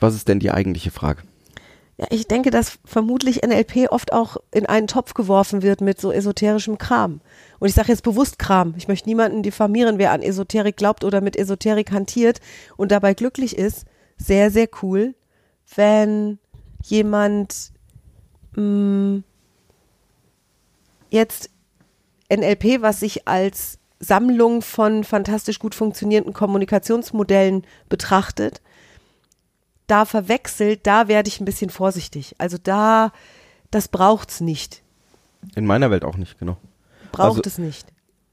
was 0.00 0.14
ist 0.14 0.28
denn 0.28 0.40
die 0.40 0.50
eigentliche 0.50 0.90
Frage? 0.90 1.22
Ja, 1.98 2.06
ich 2.10 2.28
denke, 2.28 2.50
dass 2.50 2.78
vermutlich 2.84 3.42
NLP 3.42 3.90
oft 3.90 4.12
auch 4.12 4.36
in 4.52 4.66
einen 4.66 4.86
Topf 4.86 5.14
geworfen 5.14 5.62
wird 5.62 5.80
mit 5.80 5.98
so 5.98 6.12
esoterischem 6.12 6.76
Kram. 6.76 7.20
Und 7.58 7.68
ich 7.68 7.74
sage 7.74 7.88
jetzt 7.88 8.02
bewusst 8.02 8.38
Kram. 8.38 8.74
Ich 8.76 8.86
möchte 8.86 9.08
niemanden 9.08 9.42
diffamieren, 9.42 9.98
wer 9.98 10.12
an 10.12 10.22
Esoterik 10.22 10.76
glaubt 10.76 11.04
oder 11.04 11.22
mit 11.22 11.36
Esoterik 11.36 11.90
hantiert 11.90 12.40
und 12.76 12.92
dabei 12.92 13.14
glücklich 13.14 13.56
ist. 13.56 13.86
Sehr, 14.18 14.50
sehr 14.50 14.68
cool, 14.82 15.14
wenn 15.74 16.38
jemand 16.84 17.72
mh, 18.54 19.22
jetzt 21.10 21.50
NLP, 22.30 22.82
was 22.82 23.00
sich 23.00 23.26
als 23.26 23.78
Sammlung 24.00 24.60
von 24.60 25.04
fantastisch 25.04 25.58
gut 25.58 25.74
funktionierenden 25.74 26.34
Kommunikationsmodellen 26.34 27.66
betrachtet, 27.88 28.60
da 29.86 30.04
verwechselt, 30.04 30.86
da 30.86 31.08
werde 31.08 31.28
ich 31.28 31.40
ein 31.40 31.44
bisschen 31.44 31.70
vorsichtig. 31.70 32.34
Also 32.38 32.58
da, 32.62 33.12
das 33.70 33.88
braucht's 33.88 34.40
nicht. 34.40 34.82
In 35.54 35.66
meiner 35.66 35.90
Welt 35.90 36.04
auch 36.04 36.16
nicht, 36.16 36.38
genau. 36.38 36.56
Braucht 37.12 37.38
Also- 37.38 37.42
es 37.46 37.58
nicht. 37.58 37.86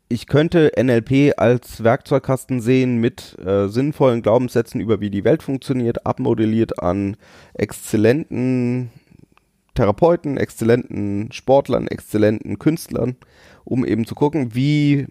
ich 0.10 0.28
könnte 0.28 0.72
NLP 0.78 1.34
als 1.38 1.84
Werkzeugkasten 1.84 2.60
sehen 2.62 2.98
mit 2.98 3.38
äh, 3.40 3.68
sinnvollen 3.68 4.22
Glaubenssätzen 4.22 4.82
über 4.82 5.00
wie 5.00 5.10
die 5.10 5.24
Welt 5.24 5.42
funktioniert, 5.44 6.06
abmodelliert 6.06 6.80
an 6.82 7.18
exzellenten 7.54 8.92
Therapeuten, 9.76 10.38
exzellenten 10.38 11.32
Sportlern, 11.32 11.88
exzellenten 11.88 12.60
Künstlern, 12.60 13.16
um 13.64 13.86
eben 13.86 14.06
zu 14.06 14.14
gucken, 14.16 14.54
wie 14.54 15.08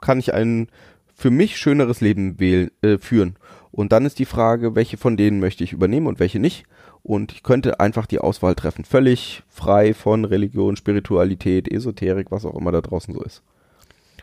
kann 0.00 0.18
ich 0.18 0.32
ein 0.32 0.68
für 1.14 1.30
mich 1.30 1.56
schöneres 1.58 2.00
Leben 2.00 2.38
wählen, 2.40 2.70
äh, 2.82 2.98
führen. 2.98 3.36
Und 3.76 3.92
dann 3.92 4.06
ist 4.06 4.18
die 4.18 4.24
Frage, 4.24 4.74
welche 4.74 4.96
von 4.96 5.18
denen 5.18 5.38
möchte 5.38 5.62
ich 5.62 5.74
übernehmen 5.74 6.06
und 6.06 6.18
welche 6.18 6.38
nicht. 6.38 6.64
Und 7.02 7.32
ich 7.32 7.42
könnte 7.42 7.78
einfach 7.78 8.06
die 8.06 8.18
Auswahl 8.18 8.54
treffen, 8.54 8.86
völlig 8.86 9.42
frei 9.50 9.92
von 9.92 10.24
Religion, 10.24 10.76
Spiritualität, 10.76 11.70
Esoterik, 11.70 12.30
was 12.30 12.46
auch 12.46 12.54
immer 12.54 12.72
da 12.72 12.80
draußen 12.80 13.12
so 13.12 13.22
ist. 13.22 13.42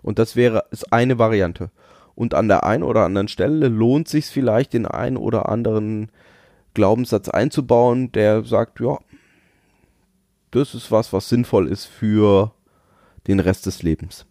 Und 0.02 0.18
das 0.18 0.36
wäre 0.36 0.66
ist 0.72 0.92
eine 0.92 1.20
Variante. 1.20 1.70
Und 2.16 2.34
an 2.34 2.48
der 2.48 2.64
einen 2.64 2.82
oder 2.82 3.06
anderen 3.06 3.28
Stelle 3.28 3.68
lohnt 3.68 4.08
sich 4.08 4.26
vielleicht, 4.26 4.74
den 4.74 4.88
einen 4.88 5.18
oder 5.18 5.48
anderen 5.50 6.12
Glaubenssatz 6.74 7.30
einzubauen, 7.30 8.12
der 8.12 8.44
sagt, 8.46 8.80
ja, 8.80 8.98
das 10.50 10.74
ist 10.74 10.90
was, 10.90 11.14
was 11.14 11.30
sinnvoll 11.30 11.68
ist 11.68 11.86
für 11.86 12.54
den 13.28 13.40
Rest 13.40 13.68
des 13.68 13.84
Lebens. 13.84 14.26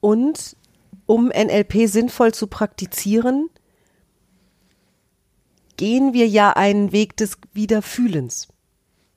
Und 0.00 0.56
um 1.04 1.28
NLP 1.28 1.86
sinnvoll 1.88 2.32
zu 2.32 2.46
praktizieren, 2.46 3.50
gehen 5.78 6.12
wir 6.12 6.28
ja 6.28 6.50
einen 6.50 6.92
Weg 6.92 7.16
des 7.16 7.38
Wiederfühlens. 7.54 8.48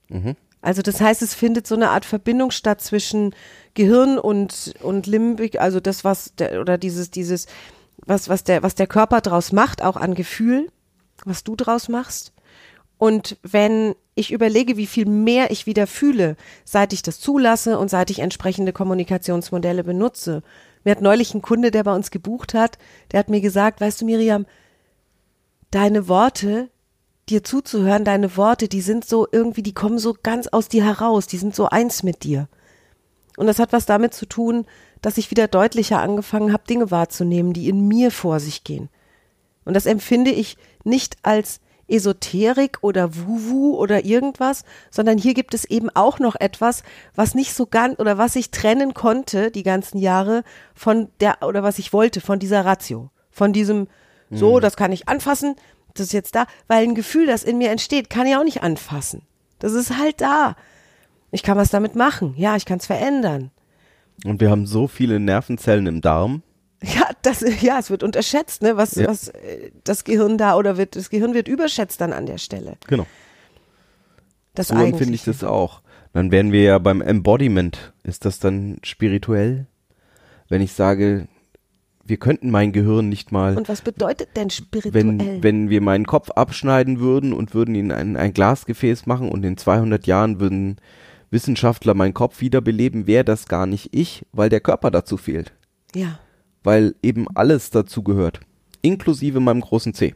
Mhm. 0.07 0.37
Also 0.61 0.81
das 0.81 1.01
heißt, 1.01 1.21
es 1.21 1.33
findet 1.33 1.67
so 1.67 1.75
eine 1.75 1.89
Art 1.89 2.05
Verbindung 2.05 2.51
statt 2.51 2.81
zwischen 2.81 3.35
Gehirn 3.73 4.17
und, 4.17 4.75
und 4.81 5.07
Limbik, 5.07 5.59
also 5.59 5.79
das, 5.79 6.05
was 6.05 6.35
der, 6.35 6.61
oder 6.61 6.77
dieses, 6.77 7.11
dieses, 7.11 7.47
was, 8.05 8.29
was 8.29 8.43
der, 8.43 8.63
was 8.63 8.75
der 8.75 8.87
Körper 8.87 9.21
draus 9.21 9.51
macht, 9.51 9.81
auch 9.81 9.97
an 9.97 10.13
Gefühl, 10.13 10.71
was 11.25 11.43
du 11.43 11.55
draus 11.55 11.89
machst. 11.89 12.31
Und 12.97 13.37
wenn 13.41 13.95
ich 14.13 14.31
überlege, 14.31 14.77
wie 14.77 14.85
viel 14.85 15.05
mehr 15.05 15.49
ich 15.49 15.65
wieder 15.65 15.87
fühle, 15.87 16.35
seit 16.63 16.93
ich 16.93 17.01
das 17.01 17.19
zulasse 17.19 17.79
und 17.79 17.89
seit 17.89 18.11
ich 18.11 18.19
entsprechende 18.19 18.73
Kommunikationsmodelle 18.73 19.83
benutze. 19.83 20.43
Mir 20.83 20.91
hat 20.91 21.01
neulich 21.01 21.33
ein 21.33 21.41
Kunde, 21.41 21.71
der 21.71 21.83
bei 21.83 21.95
uns 21.95 22.11
gebucht 22.11 22.53
hat, 22.53 22.77
der 23.11 23.19
hat 23.19 23.29
mir 23.29 23.41
gesagt, 23.41 23.81
weißt 23.81 24.01
du, 24.01 24.05
Miriam, 24.05 24.45
deine 25.71 26.07
Worte, 26.07 26.69
dir 27.29 27.43
zuzuhören, 27.43 28.03
deine 28.03 28.35
Worte, 28.37 28.67
die 28.67 28.81
sind 28.81 29.05
so 29.05 29.27
irgendwie, 29.31 29.63
die 29.63 29.73
kommen 29.73 29.97
so 29.97 30.15
ganz 30.21 30.47
aus 30.47 30.67
dir 30.67 30.83
heraus, 30.83 31.27
die 31.27 31.37
sind 31.37 31.55
so 31.55 31.67
eins 31.67 32.03
mit 32.03 32.23
dir. 32.23 32.47
Und 33.37 33.47
das 33.47 33.59
hat 33.59 33.73
was 33.73 33.85
damit 33.85 34.13
zu 34.13 34.25
tun, 34.25 34.65
dass 35.01 35.17
ich 35.17 35.31
wieder 35.31 35.47
deutlicher 35.47 35.99
angefangen 35.99 36.53
habe, 36.53 36.63
Dinge 36.69 36.91
wahrzunehmen, 36.91 37.53
die 37.53 37.69
in 37.69 37.87
mir 37.87 38.11
vor 38.11 38.39
sich 38.39 38.63
gehen. 38.63 38.89
Und 39.63 39.73
das 39.73 39.85
empfinde 39.85 40.31
ich 40.31 40.57
nicht 40.83 41.17
als 41.23 41.61
Esoterik 41.87 42.79
oder 42.81 43.15
Wuwu 43.15 43.75
oder 43.75 44.05
irgendwas, 44.05 44.63
sondern 44.89 45.17
hier 45.17 45.33
gibt 45.33 45.53
es 45.53 45.65
eben 45.65 45.89
auch 45.89 46.19
noch 46.19 46.35
etwas, 46.39 46.83
was 47.15 47.35
nicht 47.35 47.53
so 47.53 47.65
ganz 47.65 47.99
oder 47.99 48.17
was 48.17 48.35
ich 48.35 48.51
trennen 48.51 48.93
konnte 48.93 49.51
die 49.51 49.63
ganzen 49.63 49.97
Jahre 49.97 50.43
von 50.73 51.09
der 51.19 51.43
oder 51.43 51.63
was 51.63 51.79
ich 51.79 51.91
wollte 51.93 52.21
von 52.21 52.39
dieser 52.39 52.65
Ratio, 52.65 53.09
von 53.29 53.53
diesem 53.53 53.87
so, 54.31 54.59
das 54.59 54.75
kann 54.75 54.91
ich 54.91 55.07
anfassen, 55.09 55.55
das 55.93 56.07
ist 56.07 56.13
jetzt 56.13 56.35
da, 56.35 56.45
weil 56.67 56.83
ein 56.83 56.95
Gefühl, 56.95 57.25
das 57.27 57.43
in 57.43 57.57
mir 57.57 57.69
entsteht, 57.69 58.09
kann 58.09 58.25
ich 58.25 58.35
auch 58.35 58.43
nicht 58.43 58.63
anfassen. 58.63 59.23
Das 59.59 59.73
ist 59.73 59.97
halt 59.97 60.21
da. 60.21 60.55
Ich 61.31 61.43
kann 61.43 61.57
was 61.57 61.69
damit 61.69 61.95
machen. 61.95 62.33
Ja, 62.37 62.55
ich 62.55 62.65
kann 62.65 62.79
es 62.79 62.85
verändern. 62.85 63.51
Und 64.25 64.39
wir 64.41 64.49
haben 64.49 64.65
so 64.65 64.87
viele 64.87 65.19
Nervenzellen 65.19 65.87
im 65.87 66.01
Darm. 66.01 66.41
Ja, 66.83 67.09
das, 67.21 67.45
ja, 67.61 67.77
es 67.77 67.91
wird 67.91 68.01
unterschätzt, 68.01 68.63
ne, 68.63 68.75
was, 68.75 68.95
Ja. 68.95 69.07
was 69.07 69.27
äh, 69.27 69.69
das 69.83 70.03
Gehirn 70.03 70.39
da 70.39 70.55
oder 70.55 70.77
wird, 70.77 70.95
das 70.95 71.11
Gehirn 71.11 71.35
wird 71.35 71.47
überschätzt 71.47 72.01
dann 72.01 72.11
an 72.11 72.25
der 72.25 72.39
Stelle. 72.39 72.75
Genau. 72.87 73.05
Das 74.55 74.69
So 74.69 74.75
empfinde 74.75 75.13
ich 75.13 75.23
das 75.23 75.43
auch. 75.43 75.81
Dann 76.13 76.31
wären 76.31 76.51
wir 76.51 76.63
ja 76.63 76.77
beim 76.79 77.01
Embodiment. 77.01 77.93
Ist 78.01 78.25
das 78.25 78.39
dann 78.39 78.79
spirituell? 78.83 79.67
Wenn 80.49 80.61
ich 80.61 80.73
sage, 80.73 81.27
wir 82.11 82.17
könnten 82.17 82.51
mein 82.51 82.73
Gehirn 82.73 83.07
nicht 83.07 83.31
mal, 83.31 83.55
Und 83.57 83.69
was 83.69 83.81
bedeutet 83.81 84.35
denn 84.35 84.49
spirituell? 84.49 84.93
wenn, 84.93 85.41
wenn 85.41 85.69
wir 85.69 85.79
meinen 85.79 86.05
Kopf 86.05 86.29
abschneiden 86.31 86.99
würden 86.99 87.31
und 87.31 87.53
würden 87.53 87.73
ihn 87.73 87.85
in 87.85 87.91
ein, 87.93 88.17
ein 88.17 88.33
Glasgefäß 88.33 89.05
machen 89.05 89.29
und 89.29 89.45
in 89.45 89.55
200 89.55 90.05
Jahren 90.07 90.41
würden 90.41 90.75
Wissenschaftler 91.29 91.93
meinen 91.93 92.13
Kopf 92.13 92.41
wiederbeleben, 92.41 93.07
wäre 93.07 93.23
das 93.23 93.47
gar 93.47 93.65
nicht 93.65 93.95
ich, 93.95 94.25
weil 94.33 94.49
der 94.49 94.59
Körper 94.59 94.91
dazu 94.91 95.15
fehlt. 95.15 95.53
ja. 95.95 96.19
Weil 96.63 96.93
eben 97.01 97.25
alles 97.33 97.71
dazu 97.71 98.03
gehört. 98.03 98.41
Inklusive 98.83 99.39
meinem 99.39 99.61
großen 99.61 99.95
C. 99.95 100.13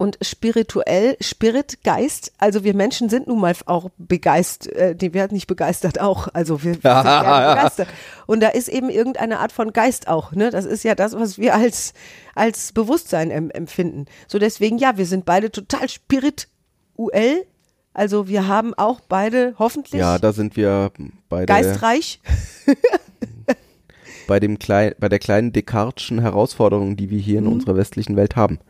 Und 0.00 0.16
spirituell, 0.22 1.18
Spirit, 1.20 1.84
Geist, 1.84 2.32
also 2.38 2.64
wir 2.64 2.74
Menschen 2.74 3.10
sind 3.10 3.26
nun 3.26 3.38
mal 3.38 3.54
auch 3.66 3.90
begeistert, 3.98 4.72
äh, 4.72 4.96
die 4.96 5.12
werden 5.12 5.34
nicht 5.34 5.46
begeistert 5.46 6.00
auch, 6.00 6.28
also 6.32 6.62
wir, 6.62 6.82
wir 6.82 6.94
sind 6.94 7.02
gerne 7.02 7.54
begeistert. 7.54 7.88
Und 8.26 8.40
da 8.40 8.48
ist 8.48 8.68
eben 8.68 8.88
irgendeine 8.88 9.40
Art 9.40 9.52
von 9.52 9.74
Geist 9.74 10.08
auch, 10.08 10.32
ne? 10.32 10.48
Das 10.48 10.64
ist 10.64 10.84
ja 10.84 10.94
das, 10.94 11.12
was 11.12 11.36
wir 11.36 11.54
als, 11.54 11.92
als 12.34 12.72
Bewusstsein 12.72 13.30
em 13.30 13.50
empfinden. 13.50 14.06
So 14.26 14.38
deswegen, 14.38 14.78
ja, 14.78 14.96
wir 14.96 15.04
sind 15.04 15.26
beide 15.26 15.50
total 15.50 15.86
spirituell, 15.90 17.44
also 17.92 18.26
wir 18.26 18.48
haben 18.48 18.72
auch 18.72 19.00
beide 19.00 19.54
hoffentlich 19.58 20.00
Ja, 20.00 20.18
da 20.18 20.32
sind 20.32 20.56
wir 20.56 20.92
beide. 21.28 21.44
geistreich. 21.44 22.22
bei, 24.26 24.40
dem 24.40 24.58
klein, 24.58 24.94
bei 24.98 25.10
der 25.10 25.18
kleinen 25.18 25.52
Descartes'schen 25.52 26.22
Herausforderung, 26.22 26.96
die 26.96 27.10
wir 27.10 27.18
hier 27.18 27.40
in 27.40 27.46
unserer 27.46 27.76
westlichen 27.76 28.16
Welt 28.16 28.34
haben. 28.34 28.60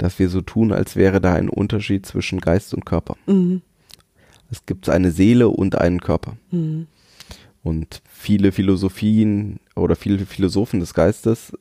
Dass 0.00 0.18
wir 0.18 0.30
so 0.30 0.40
tun, 0.40 0.72
als 0.72 0.96
wäre 0.96 1.20
da 1.20 1.34
ein 1.34 1.50
Unterschied 1.50 2.06
zwischen 2.06 2.40
Geist 2.40 2.72
und 2.72 2.86
Körper. 2.86 3.16
Es 4.50 4.64
gibt 4.64 4.88
eine 4.88 5.10
Seele 5.10 5.48
und 5.50 5.76
einen 5.76 6.00
Körper. 6.00 6.36
Und 7.62 8.02
viele 8.08 8.50
Philosophien 8.52 9.60
oder 9.76 9.96
viele 9.96 10.24
Philosophen 10.24 10.80
des 10.80 10.94
Geistes 10.94 11.52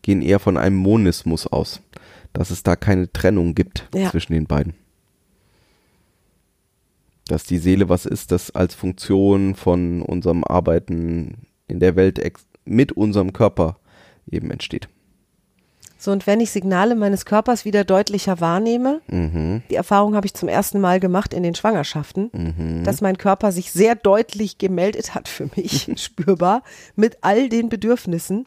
gehen 0.00 0.22
eher 0.22 0.38
von 0.38 0.56
einem 0.56 0.76
Monismus 0.76 1.46
aus. 1.46 1.82
Dass 2.32 2.50
es 2.50 2.62
da 2.62 2.74
keine 2.74 3.12
Trennung 3.12 3.54
gibt 3.54 3.86
Ja. 3.94 4.10
zwischen 4.10 4.32
den 4.32 4.46
beiden. 4.46 4.72
Dass 7.26 7.44
die 7.44 7.58
Seele 7.58 7.90
was 7.90 8.06
ist, 8.06 8.32
das 8.32 8.50
als 8.50 8.74
Funktion 8.74 9.54
von 9.54 10.00
unserem 10.00 10.42
Arbeiten 10.42 11.46
in 11.68 11.80
der 11.80 11.96
Welt 11.96 12.18
mit 12.64 12.92
unserem 12.92 13.34
Körper 13.34 13.78
eben 14.30 14.50
entsteht. 14.50 14.88
So, 16.04 16.12
und 16.12 16.26
wenn 16.26 16.38
ich 16.40 16.50
Signale 16.50 16.96
meines 16.96 17.24
Körpers 17.24 17.64
wieder 17.64 17.82
deutlicher 17.82 18.38
wahrnehme, 18.38 19.00
Mhm. 19.06 19.62
die 19.70 19.74
Erfahrung 19.74 20.14
habe 20.14 20.26
ich 20.26 20.34
zum 20.34 20.50
ersten 20.50 20.78
Mal 20.78 21.00
gemacht 21.00 21.32
in 21.32 21.42
den 21.42 21.54
Schwangerschaften, 21.54 22.28
Mhm. 22.30 22.84
dass 22.84 23.00
mein 23.00 23.16
Körper 23.16 23.52
sich 23.52 23.72
sehr 23.72 23.94
deutlich 23.94 24.58
gemeldet 24.58 25.14
hat 25.14 25.28
für 25.28 25.48
mich, 25.56 25.88
spürbar, 25.96 26.62
mit 26.94 27.16
all 27.22 27.48
den 27.48 27.70
Bedürfnissen. 27.70 28.44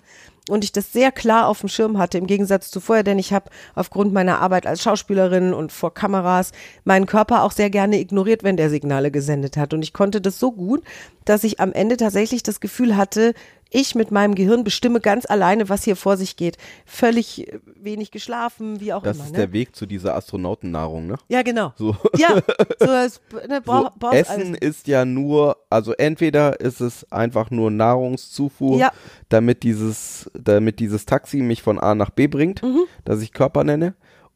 Und 0.50 0.64
ich 0.64 0.72
das 0.72 0.94
sehr 0.94 1.12
klar 1.12 1.48
auf 1.48 1.60
dem 1.62 1.68
Schirm 1.68 1.98
hatte, 1.98 2.20
im 2.20 2.28
Gegensatz 2.28 2.70
zu 2.70 2.80
vorher, 2.80 3.04
denn 3.04 3.18
ich 3.20 3.34
habe 3.34 3.50
aufgrund 3.76 4.14
meiner 4.14 4.40
Arbeit 4.40 4.66
als 4.68 4.82
Schauspielerin 4.84 5.52
und 5.54 5.72
vor 5.74 5.94
Kameras 5.94 6.52
meinen 6.86 7.06
Körper 7.08 7.44
auch 7.44 7.52
sehr 7.52 7.70
gerne 7.72 8.00
ignoriert, 8.00 8.44
wenn 8.44 8.56
der 8.56 8.70
Signale 8.70 9.10
gesendet 9.12 9.58
hat. 9.58 9.74
Und 9.74 9.82
ich 9.82 9.92
konnte 9.94 10.22
das 10.22 10.40
so 10.40 10.52
gut, 10.54 10.84
dass 11.26 11.44
ich 11.44 11.60
am 11.60 11.74
Ende 11.74 11.98
tatsächlich 11.98 12.44
das 12.44 12.62
Gefühl 12.62 12.96
hatte, 12.96 13.34
ich 13.70 13.96
mit 13.96 14.12
meinem 14.12 14.36
Gehirn 14.36 14.64
bestimme 14.64 15.00
ganz 15.00 15.26
alleine, 15.26 15.70
was 15.70 15.84
hier 15.84 15.96
vor 15.96 16.18
sich 16.18 16.36
geht. 16.36 16.58
Völlig 16.86 17.52
wenig 17.76 18.12
geschlafen, 18.12 18.80
wie 18.80 18.94
auch 18.94 19.04
Das 19.04 19.18
immer. 19.18 19.26
ist 19.26 19.32
ne? 19.34 19.38
der 19.38 19.54
Weg 19.54 19.76
zu 19.76 19.86
dieser 19.86 20.16
Astronautennahrung, 20.16 21.08
ne? 21.08 21.16
Ja, 21.28 21.42
genau. 21.42 21.74
So. 21.78 21.96
Ja, 22.18 22.36
so 22.80 22.86
das 22.86 23.22
ne, 23.48 23.62
brauch, 23.62 23.92
So, 24.02 24.10
Essen 24.12 24.56
alles. 24.56 24.60
ist 24.60 24.88
ja 24.88 25.06
nur, 25.06 25.58
also 25.70 25.94
entweder 25.94 26.60
ist 26.60 26.80
es 26.82 27.12
einfach 27.12 27.52
nur 27.52 27.72
Nahrungszufuhr, 27.72 28.78
Ja. 28.78 28.92
damit 29.30 29.64
dieses, 29.64 30.30
damit 30.34 30.80
dieses 30.80 31.06
Taxi 31.06 31.38
mich 31.38 31.62
von 31.62 31.80
A 31.80 31.96
nach 31.96 32.10
B 32.10 32.28
bringt, 32.28 32.64
Mhm. 32.64 32.84
das 33.06 33.22
ich 33.22 33.34
Körper 33.34 33.64
nenne, 33.64 33.94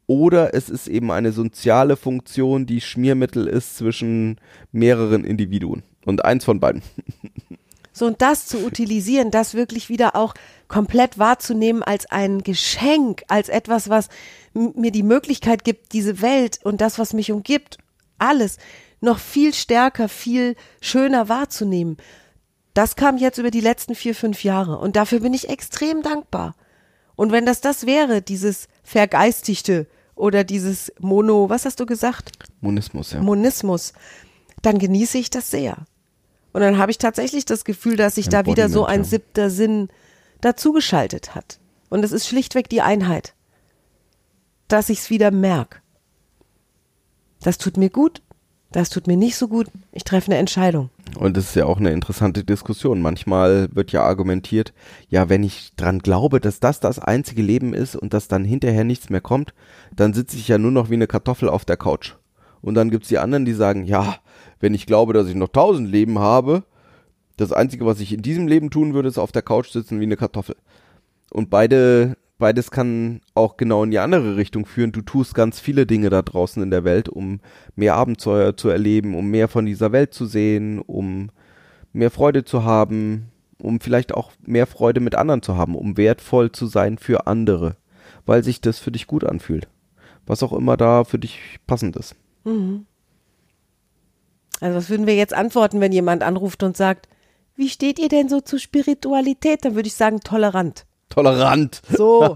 oder 0.07 0.53
es 0.53 0.69
ist 0.69 0.87
eben 0.87 1.09
eine 1.11 1.31
soziale 1.31 1.95
Funktion, 1.95 2.65
die 2.65 2.81
Schmiermittel 2.81 3.47
ist 3.47 3.77
zwischen 3.77 4.39
mehreren 4.71 5.23
Individuen. 5.23 5.83
Und 6.05 6.25
eins 6.25 6.43
von 6.45 6.59
beiden. 6.59 6.81
So, 7.93 8.05
und 8.05 8.21
das 8.21 8.47
zu 8.47 8.65
utilisieren, 8.65 9.31
das 9.31 9.53
wirklich 9.53 9.89
wieder 9.89 10.15
auch 10.15 10.33
komplett 10.67 11.19
wahrzunehmen 11.19 11.83
als 11.83 12.05
ein 12.09 12.41
Geschenk, 12.41 13.23
als 13.27 13.49
etwas, 13.49 13.89
was 13.89 14.07
mir 14.53 14.91
die 14.91 15.03
Möglichkeit 15.03 15.63
gibt, 15.63 15.93
diese 15.93 16.21
Welt 16.21 16.59
und 16.63 16.79
das, 16.79 16.99
was 16.99 17.13
mich 17.13 17.31
umgibt, 17.31 17.77
alles 18.17 18.57
noch 19.01 19.19
viel 19.19 19.53
stärker, 19.53 20.07
viel 20.07 20.55
schöner 20.79 21.27
wahrzunehmen. 21.27 21.97
Das 22.73 22.95
kam 22.95 23.17
jetzt 23.17 23.37
über 23.37 23.51
die 23.51 23.59
letzten 23.59 23.95
vier, 23.95 24.15
fünf 24.15 24.43
Jahre 24.43 24.77
und 24.77 24.95
dafür 24.95 25.19
bin 25.19 25.33
ich 25.33 25.49
extrem 25.49 26.01
dankbar. 26.01 26.55
Und 27.15 27.31
wenn 27.31 27.45
das 27.45 27.59
das 27.59 27.85
wäre, 27.85 28.21
dieses 28.21 28.67
Vergeistigte 28.83 29.87
oder 30.15 30.43
dieses 30.43 30.93
Mono, 30.99 31.49
was 31.49 31.65
hast 31.65 31.79
du 31.79 31.85
gesagt? 31.85 32.31
Monismus, 32.61 33.11
ja. 33.11 33.21
Monismus, 33.21 33.93
dann 34.61 34.79
genieße 34.79 35.17
ich 35.17 35.29
das 35.29 35.51
sehr. 35.51 35.75
Und 36.53 36.61
dann 36.61 36.77
habe 36.77 36.91
ich 36.91 36.97
tatsächlich 36.97 37.45
das 37.45 37.63
Gefühl, 37.63 37.95
dass 37.95 38.15
sich 38.15 38.29
da 38.29 38.45
wieder 38.45 38.69
so 38.69 38.85
ein 38.85 39.03
siebter 39.03 39.49
Sinn 39.49 39.89
dazugeschaltet 40.41 41.35
hat. 41.35 41.59
Und 41.89 42.03
es 42.03 42.11
ist 42.11 42.27
schlichtweg 42.27 42.69
die 42.69 42.81
Einheit, 42.81 43.33
dass 44.67 44.89
ich 44.89 44.99
es 44.99 45.09
wieder 45.09 45.31
merke. 45.31 45.79
Das 47.41 47.57
tut 47.57 47.77
mir 47.77 47.89
gut, 47.89 48.21
das 48.71 48.89
tut 48.89 49.07
mir 49.07 49.17
nicht 49.17 49.35
so 49.35 49.47
gut. 49.47 49.67
Ich 49.91 50.03
treffe 50.03 50.27
eine 50.27 50.37
Entscheidung. 50.39 50.89
Und 51.17 51.35
das 51.35 51.49
ist 51.49 51.55
ja 51.55 51.65
auch 51.65 51.79
eine 51.79 51.91
interessante 51.91 52.43
Diskussion. 52.43 53.01
Manchmal 53.01 53.67
wird 53.73 53.91
ja 53.91 54.03
argumentiert, 54.03 54.73
ja, 55.09 55.27
wenn 55.27 55.43
ich 55.43 55.73
dran 55.75 55.99
glaube, 55.99 56.39
dass 56.39 56.59
das 56.59 56.79
das 56.79 56.99
einzige 56.99 57.41
Leben 57.41 57.73
ist 57.73 57.95
und 57.95 58.13
dass 58.13 58.29
dann 58.29 58.45
hinterher 58.45 58.85
nichts 58.85 59.09
mehr 59.09 59.21
kommt, 59.21 59.53
dann 59.93 60.13
sitze 60.13 60.37
ich 60.37 60.47
ja 60.47 60.57
nur 60.57 60.71
noch 60.71 60.89
wie 60.89 60.95
eine 60.95 61.07
Kartoffel 61.07 61.49
auf 61.49 61.65
der 61.65 61.77
Couch. 61.77 62.15
Und 62.61 62.75
dann 62.75 62.89
gibt's 62.89 63.09
die 63.09 63.17
anderen, 63.17 63.45
die 63.45 63.53
sagen, 63.53 63.85
ja, 63.85 64.17
wenn 64.59 64.73
ich 64.73 64.85
glaube, 64.85 65.13
dass 65.13 65.27
ich 65.27 65.35
noch 65.35 65.49
tausend 65.49 65.89
Leben 65.89 66.19
habe, 66.19 66.63
das 67.37 67.51
Einzige, 67.51 67.85
was 67.85 67.99
ich 67.99 68.13
in 68.13 68.21
diesem 68.21 68.47
Leben 68.47 68.69
tun 68.69 68.93
würde, 68.93 69.09
ist 69.09 69.17
auf 69.17 69.31
der 69.31 69.41
Couch 69.41 69.69
sitzen 69.69 69.99
wie 69.99 70.05
eine 70.05 70.17
Kartoffel. 70.17 70.55
Und 71.31 71.49
beide, 71.49 72.15
beides 72.37 72.71
kann 72.71 73.21
auch 73.33 73.57
genau 73.57 73.83
in 73.83 73.91
die 73.91 73.99
andere 73.99 74.37
Richtung 74.37 74.65
führen. 74.65 74.91
Du 74.91 75.01
tust 75.01 75.33
ganz 75.33 75.59
viele 75.59 75.85
Dinge 75.85 76.09
da 76.09 76.21
draußen 76.21 76.61
in 76.61 76.69
der 76.69 76.83
Welt, 76.83 77.09
um 77.09 77.39
mehr 77.75 77.95
Abenteuer 77.95 78.55
zu 78.55 78.69
erleben, 78.69 79.15
um 79.15 79.29
mehr 79.29 79.47
von 79.47 79.65
dieser 79.65 79.91
Welt 79.91 80.13
zu 80.13 80.25
sehen, 80.25 80.79
um 80.79 81.31
mehr 81.93 82.11
Freude 82.11 82.43
zu 82.43 82.63
haben, 82.63 83.31
um 83.57 83.79
vielleicht 83.79 84.13
auch 84.13 84.31
mehr 84.45 84.67
Freude 84.67 84.99
mit 84.99 85.15
anderen 85.15 85.41
zu 85.41 85.55
haben, 85.55 85.75
um 85.75 85.97
wertvoll 85.97 86.51
zu 86.51 86.67
sein 86.67 86.97
für 86.97 87.27
andere, 87.27 87.77
weil 88.25 88.43
sich 88.43 88.61
das 88.61 88.79
für 88.79 88.91
dich 88.91 89.07
gut 89.07 89.23
anfühlt. 89.23 89.67
Was 90.25 90.43
auch 90.43 90.53
immer 90.53 90.77
da 90.77 91.03
für 91.03 91.19
dich 91.19 91.39
passend 91.65 91.95
ist. 91.95 92.15
Also 92.45 92.85
was 94.77 94.89
würden 94.89 95.07
wir 95.07 95.15
jetzt 95.15 95.33
antworten, 95.33 95.81
wenn 95.81 95.91
jemand 95.91 96.23
anruft 96.23 96.63
und 96.63 96.77
sagt, 96.77 97.07
wie 97.55 97.69
steht 97.69 97.99
ihr 97.99 98.09
denn 98.09 98.29
so 98.29 98.41
zu 98.41 98.59
Spiritualität? 98.59 99.65
Dann 99.65 99.75
würde 99.75 99.87
ich 99.87 99.95
sagen, 99.95 100.19
tolerant. 100.21 100.85
Tolerant, 101.09 101.81
So, 101.89 102.33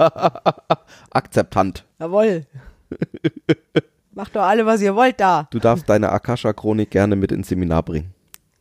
akzeptant. 1.12 1.86
jawohl. 2.00 2.46
Macht 4.12 4.36
doch 4.36 4.44
alle, 4.44 4.66
was 4.66 4.82
ihr 4.82 4.96
wollt 4.96 5.20
da. 5.20 5.48
Du 5.52 5.60
darfst 5.60 5.88
deine 5.90 6.12
Akasha-Chronik 6.12 6.90
gerne 6.90 7.16
mit 7.16 7.32
ins 7.32 7.50
Seminar 7.50 7.84
bringen. 7.84 8.14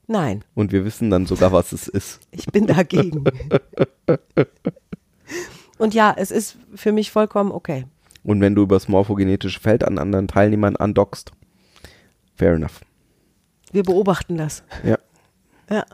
Nein, 0.07 0.45
Und 0.55 0.71
wir 0.73 0.85
wissen 0.85 1.09
dann 1.11 1.25
sogar, 1.27 1.53
was 1.53 1.73
es 1.73 1.89
ist. 1.89 2.21
ich 2.31 2.47
bin 2.47 2.67
dagegen. 2.67 3.25
Und 5.79 5.95
ja, 5.95 6.15
es 6.17 6.31
ist 6.31 6.57
für 6.75 6.93
mich 6.93 7.11
vollkommen 7.11 7.51
okay. 7.53 7.87
Und 8.25 8.41
wenn 8.41 8.55
du 8.55 8.63
übers 8.63 8.89
morphogenetische 8.89 9.61
Feld 9.61 9.85
an 9.85 9.99
anderen 9.99 10.27
Teilnehmern 10.27 10.77
andockst, 10.77 11.33
fair 12.35 12.55
enough. 12.55 12.81
Wir 13.71 13.83
beobachten 13.83 14.37
das. 14.37 14.65
Ja. 14.83 14.99
Ja. 15.71 15.85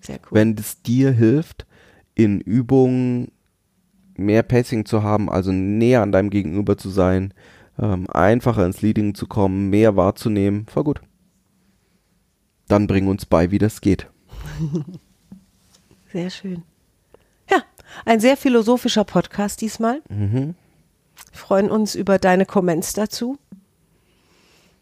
Sehr 0.00 0.16
cool. 0.16 0.28
Wenn 0.32 0.54
es 0.54 0.82
dir 0.82 1.10
hilft, 1.10 1.66
in 2.14 2.40
Übungen 2.40 3.32
mehr 4.16 4.42
Pacing 4.42 4.84
zu 4.84 5.02
haben, 5.02 5.30
also 5.30 5.50
näher 5.52 6.02
an 6.02 6.12
deinem 6.12 6.30
Gegenüber 6.30 6.76
zu 6.76 6.90
sein, 6.90 7.34
ähm, 7.78 8.08
einfacher 8.10 8.64
ins 8.64 8.82
Leading 8.82 9.14
zu 9.14 9.26
kommen, 9.26 9.70
mehr 9.70 9.96
wahrzunehmen, 9.96 10.66
voll 10.66 10.84
gut. 10.84 11.00
Dann 12.68 12.86
bring 12.86 13.06
uns 13.06 13.26
bei, 13.26 13.50
wie 13.50 13.58
das 13.58 13.80
geht. 13.80 14.08
Sehr 16.12 16.30
schön. 16.30 16.62
Ja, 17.50 17.62
ein 18.04 18.20
sehr 18.20 18.36
philosophischer 18.36 19.04
Podcast 19.04 19.60
diesmal. 19.60 20.02
Wir 21.30 21.38
freuen 21.38 21.70
uns 21.70 21.94
über 21.94 22.18
deine 22.18 22.46
Comments 22.46 22.92
dazu. 22.92 23.38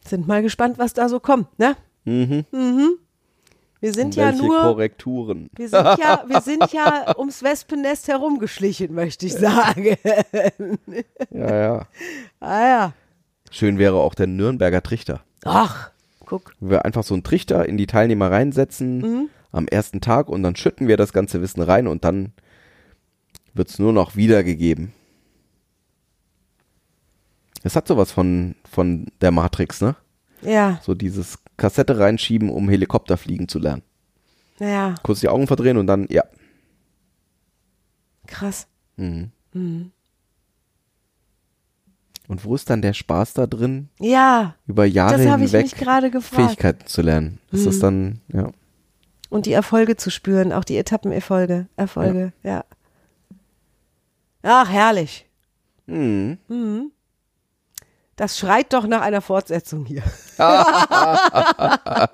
Sind 0.06 0.26
mal 0.26 0.42
gespannt, 0.42 0.78
was 0.78 0.92
da 0.92 1.08
so 1.08 1.20
kommt, 1.20 1.58
ne? 1.58 1.76
Mhm. 2.04 2.44
Wir 3.80 3.92
sind 3.92 4.16
ja 4.16 4.32
nur, 4.32 4.60
Korrekturen. 4.60 5.50
wir 5.56 5.68
sind 5.68 5.98
ja, 5.98 6.24
wir 6.28 6.40
sind 6.40 6.72
ja 6.72 7.14
ums 7.18 7.42
Wespennest 7.42 8.08
herumgeschlichen, 8.08 8.94
möchte 8.94 9.26
ich 9.26 9.34
sagen. 9.34 9.96
Ja, 11.30 11.56
ja. 11.56 11.86
ah 12.40 12.60
ja. 12.60 12.92
Schön 13.50 13.78
wäre 13.78 13.96
auch 13.96 14.14
der 14.14 14.26
Nürnberger 14.26 14.82
Trichter. 14.82 15.20
Ach, 15.44 15.90
guck. 16.24 16.54
Wir 16.60 16.84
einfach 16.86 17.04
so 17.04 17.14
einen 17.14 17.24
Trichter 17.24 17.68
in 17.68 17.76
die 17.76 17.86
Teilnehmer 17.86 18.30
reinsetzen 18.30 19.30
am 19.52 19.68
ersten 19.68 20.00
Tag 20.00 20.28
und 20.28 20.42
dann 20.42 20.56
schütten 20.56 20.88
wir 20.88 20.96
das 20.96 21.12
ganze 21.12 21.42
Wissen 21.42 21.62
rein 21.62 21.86
und 21.86 22.04
dann 22.04 22.32
wird's 23.52 23.78
nur 23.78 23.92
noch 23.92 24.16
wiedergegeben. 24.16 24.92
Es 27.64 27.74
hat 27.76 27.88
sowas 27.88 28.12
von, 28.12 28.54
von 28.70 29.06
der 29.20 29.30
Matrix, 29.32 29.80
ne? 29.80 29.96
Ja, 30.42 30.78
So 30.82 30.94
dieses 30.94 31.38
Kassette 31.56 31.98
reinschieben, 31.98 32.50
um 32.50 32.68
Helikopter 32.68 33.16
fliegen 33.16 33.48
zu 33.48 33.58
lernen. 33.58 33.82
ja, 34.58 34.94
Kurz 35.02 35.20
die 35.20 35.28
Augen 35.28 35.46
verdrehen 35.46 35.78
und 35.78 35.86
dann, 35.86 36.06
ja. 36.10 36.22
krass. 38.26 38.66
Mhm. 38.96 39.30
Und 42.28 42.44
wo 42.44 42.54
ist 42.54 42.68
dann 42.70 42.82
der 42.82 42.92
Spaß 42.92 43.32
da 43.34 43.46
drin, 43.46 43.88
Ja, 43.98 44.54
über 44.66 44.84
Jahre 44.84 45.12
das 45.16 45.22
hinweg. 45.52 45.66
Fähigkeiten 46.46 46.86
zu 46.86 47.02
lernen? 47.02 47.38
Ist 47.50 47.66
das 47.66 47.78
dann, 47.78 48.20
ja. 48.32 48.50
Und 49.30 49.46
die 49.46 49.52
Erfolge 49.52 49.96
zu 49.96 50.10
spüren, 50.10 50.52
auch 50.52 50.64
die 50.64 50.76
Etappenerfolge, 50.76 51.66
Erfolge, 51.76 52.32
ja. 52.42 52.64
Ach, 54.42 54.68
herrlich. 54.70 55.26
Mhm. 55.86 56.38
Das 58.16 58.38
schreit 58.38 58.72
doch 58.72 58.86
nach 58.86 59.00
einer 59.00 59.20
Fortsetzung 59.20 59.84
hier. 59.86 60.02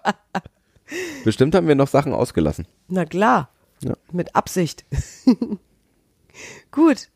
Bestimmt 1.25 1.55
haben 1.55 1.69
wir 1.69 1.75
noch 1.75 1.89
Sachen 1.89 2.13
ausgelassen. 2.15 2.67
Na 2.89 3.05
klar. 3.05 3.51
Ja. 3.83 3.95
Mit 4.11 4.35
Absicht. 4.35 4.85
Gut. 6.71 7.09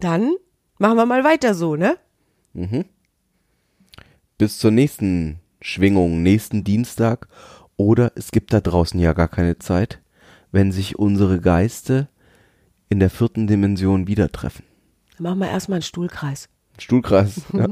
Dann 0.00 0.34
machen 0.78 0.96
wir 0.96 1.06
mal 1.06 1.24
weiter 1.24 1.54
so, 1.54 1.76
ne? 1.76 1.96
Bis 4.36 4.58
zur 4.58 4.70
nächsten 4.70 5.40
Schwingung, 5.60 6.22
nächsten 6.22 6.64
Dienstag. 6.64 7.28
Oder 7.76 8.12
es 8.16 8.30
gibt 8.32 8.52
da 8.52 8.60
draußen 8.60 8.98
ja 8.98 9.12
gar 9.12 9.28
keine 9.28 9.58
Zeit, 9.58 10.00
wenn 10.50 10.72
sich 10.72 10.98
unsere 10.98 11.40
Geiste 11.40 12.08
in 12.88 12.98
der 13.00 13.10
vierten 13.10 13.46
Dimension 13.46 14.06
wieder 14.08 14.30
treffen. 14.32 14.64
Dann 15.16 15.24
machen 15.24 15.38
wir 15.40 15.48
erstmal 15.50 15.76
einen 15.76 15.82
Stuhlkreis. 15.82 16.48
Stuhlkreis. 16.78 17.42
Ja. 17.52 17.68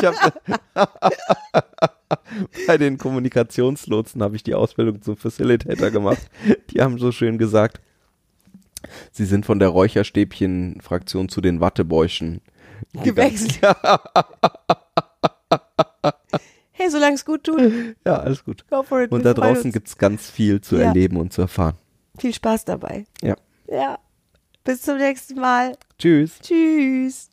Ich 0.00 0.06
hab, 0.06 0.34
bei 2.66 2.78
den 2.78 2.98
Kommunikationslotsen 2.98 4.22
habe 4.22 4.36
ich 4.36 4.42
die 4.42 4.54
Ausbildung 4.54 5.00
zum 5.02 5.16
Facilitator 5.16 5.90
gemacht. 5.90 6.18
Die 6.70 6.80
haben 6.80 6.98
so 6.98 7.10
schön 7.10 7.38
gesagt, 7.38 7.80
sie 9.12 9.24
sind 9.24 9.46
von 9.46 9.58
der 9.58 9.68
Räucherstäbchen-Fraktion 9.70 11.28
zu 11.28 11.40
den 11.40 11.60
Wattebäuschen 11.60 12.42
Gewechselt. 13.02 13.60
Hey, 16.72 16.90
solange 16.90 17.14
es 17.14 17.24
gut 17.24 17.44
tut, 17.44 17.60
Ja, 18.04 18.18
alles 18.18 18.44
gut. 18.44 18.66
go 18.68 18.82
for 18.82 19.00
it. 19.02 19.10
Und 19.10 19.24
da 19.24 19.32
draußen 19.32 19.64
uns. 19.66 19.72
gibt's 19.74 19.96
ganz 19.96 20.30
viel 20.30 20.60
zu 20.60 20.76
Ja. 20.76 20.88
erleben 20.88 21.16
und 21.16 21.32
zu 21.32 21.40
erfahren. 21.42 21.76
viel 22.18 22.34
Spaß 22.34 22.66
dabei. 22.66 23.06
Ja. 23.22 23.36
Ja. 23.68 23.98
Bis 24.66 24.82
zum 24.82 24.98
nächsten 24.98 25.40
Mal. 25.40 25.72
Tschüss. 25.98 26.38
Tschüss. 26.42 27.30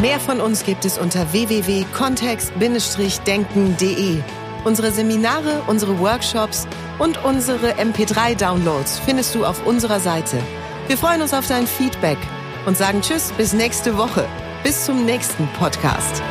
Mehr 0.00 0.18
von 0.20 0.40
uns 0.40 0.64
gibt 0.64 0.86
es 0.86 0.96
unter 0.98 1.32
www.kontext-denken.de. 1.32 4.22
Unsere 4.64 4.92
Seminare, 4.92 5.62
unsere 5.66 5.98
Workshops 5.98 6.68
und 7.00 7.24
unsere 7.24 7.72
MP3-Downloads 7.72 9.00
findest 9.00 9.34
du 9.34 9.44
auf 9.44 9.66
unserer 9.66 9.98
Seite. 9.98 10.38
Wir 10.86 10.96
freuen 10.96 11.22
uns 11.22 11.34
auf 11.34 11.48
dein 11.48 11.66
Feedback 11.66 12.18
und 12.66 12.76
sagen 12.76 13.00
Tschüss 13.02 13.32
bis 13.32 13.52
nächste 13.52 13.98
Woche. 13.98 14.28
Bis 14.62 14.86
zum 14.86 15.04
nächsten 15.04 15.48
Podcast. 15.58 16.22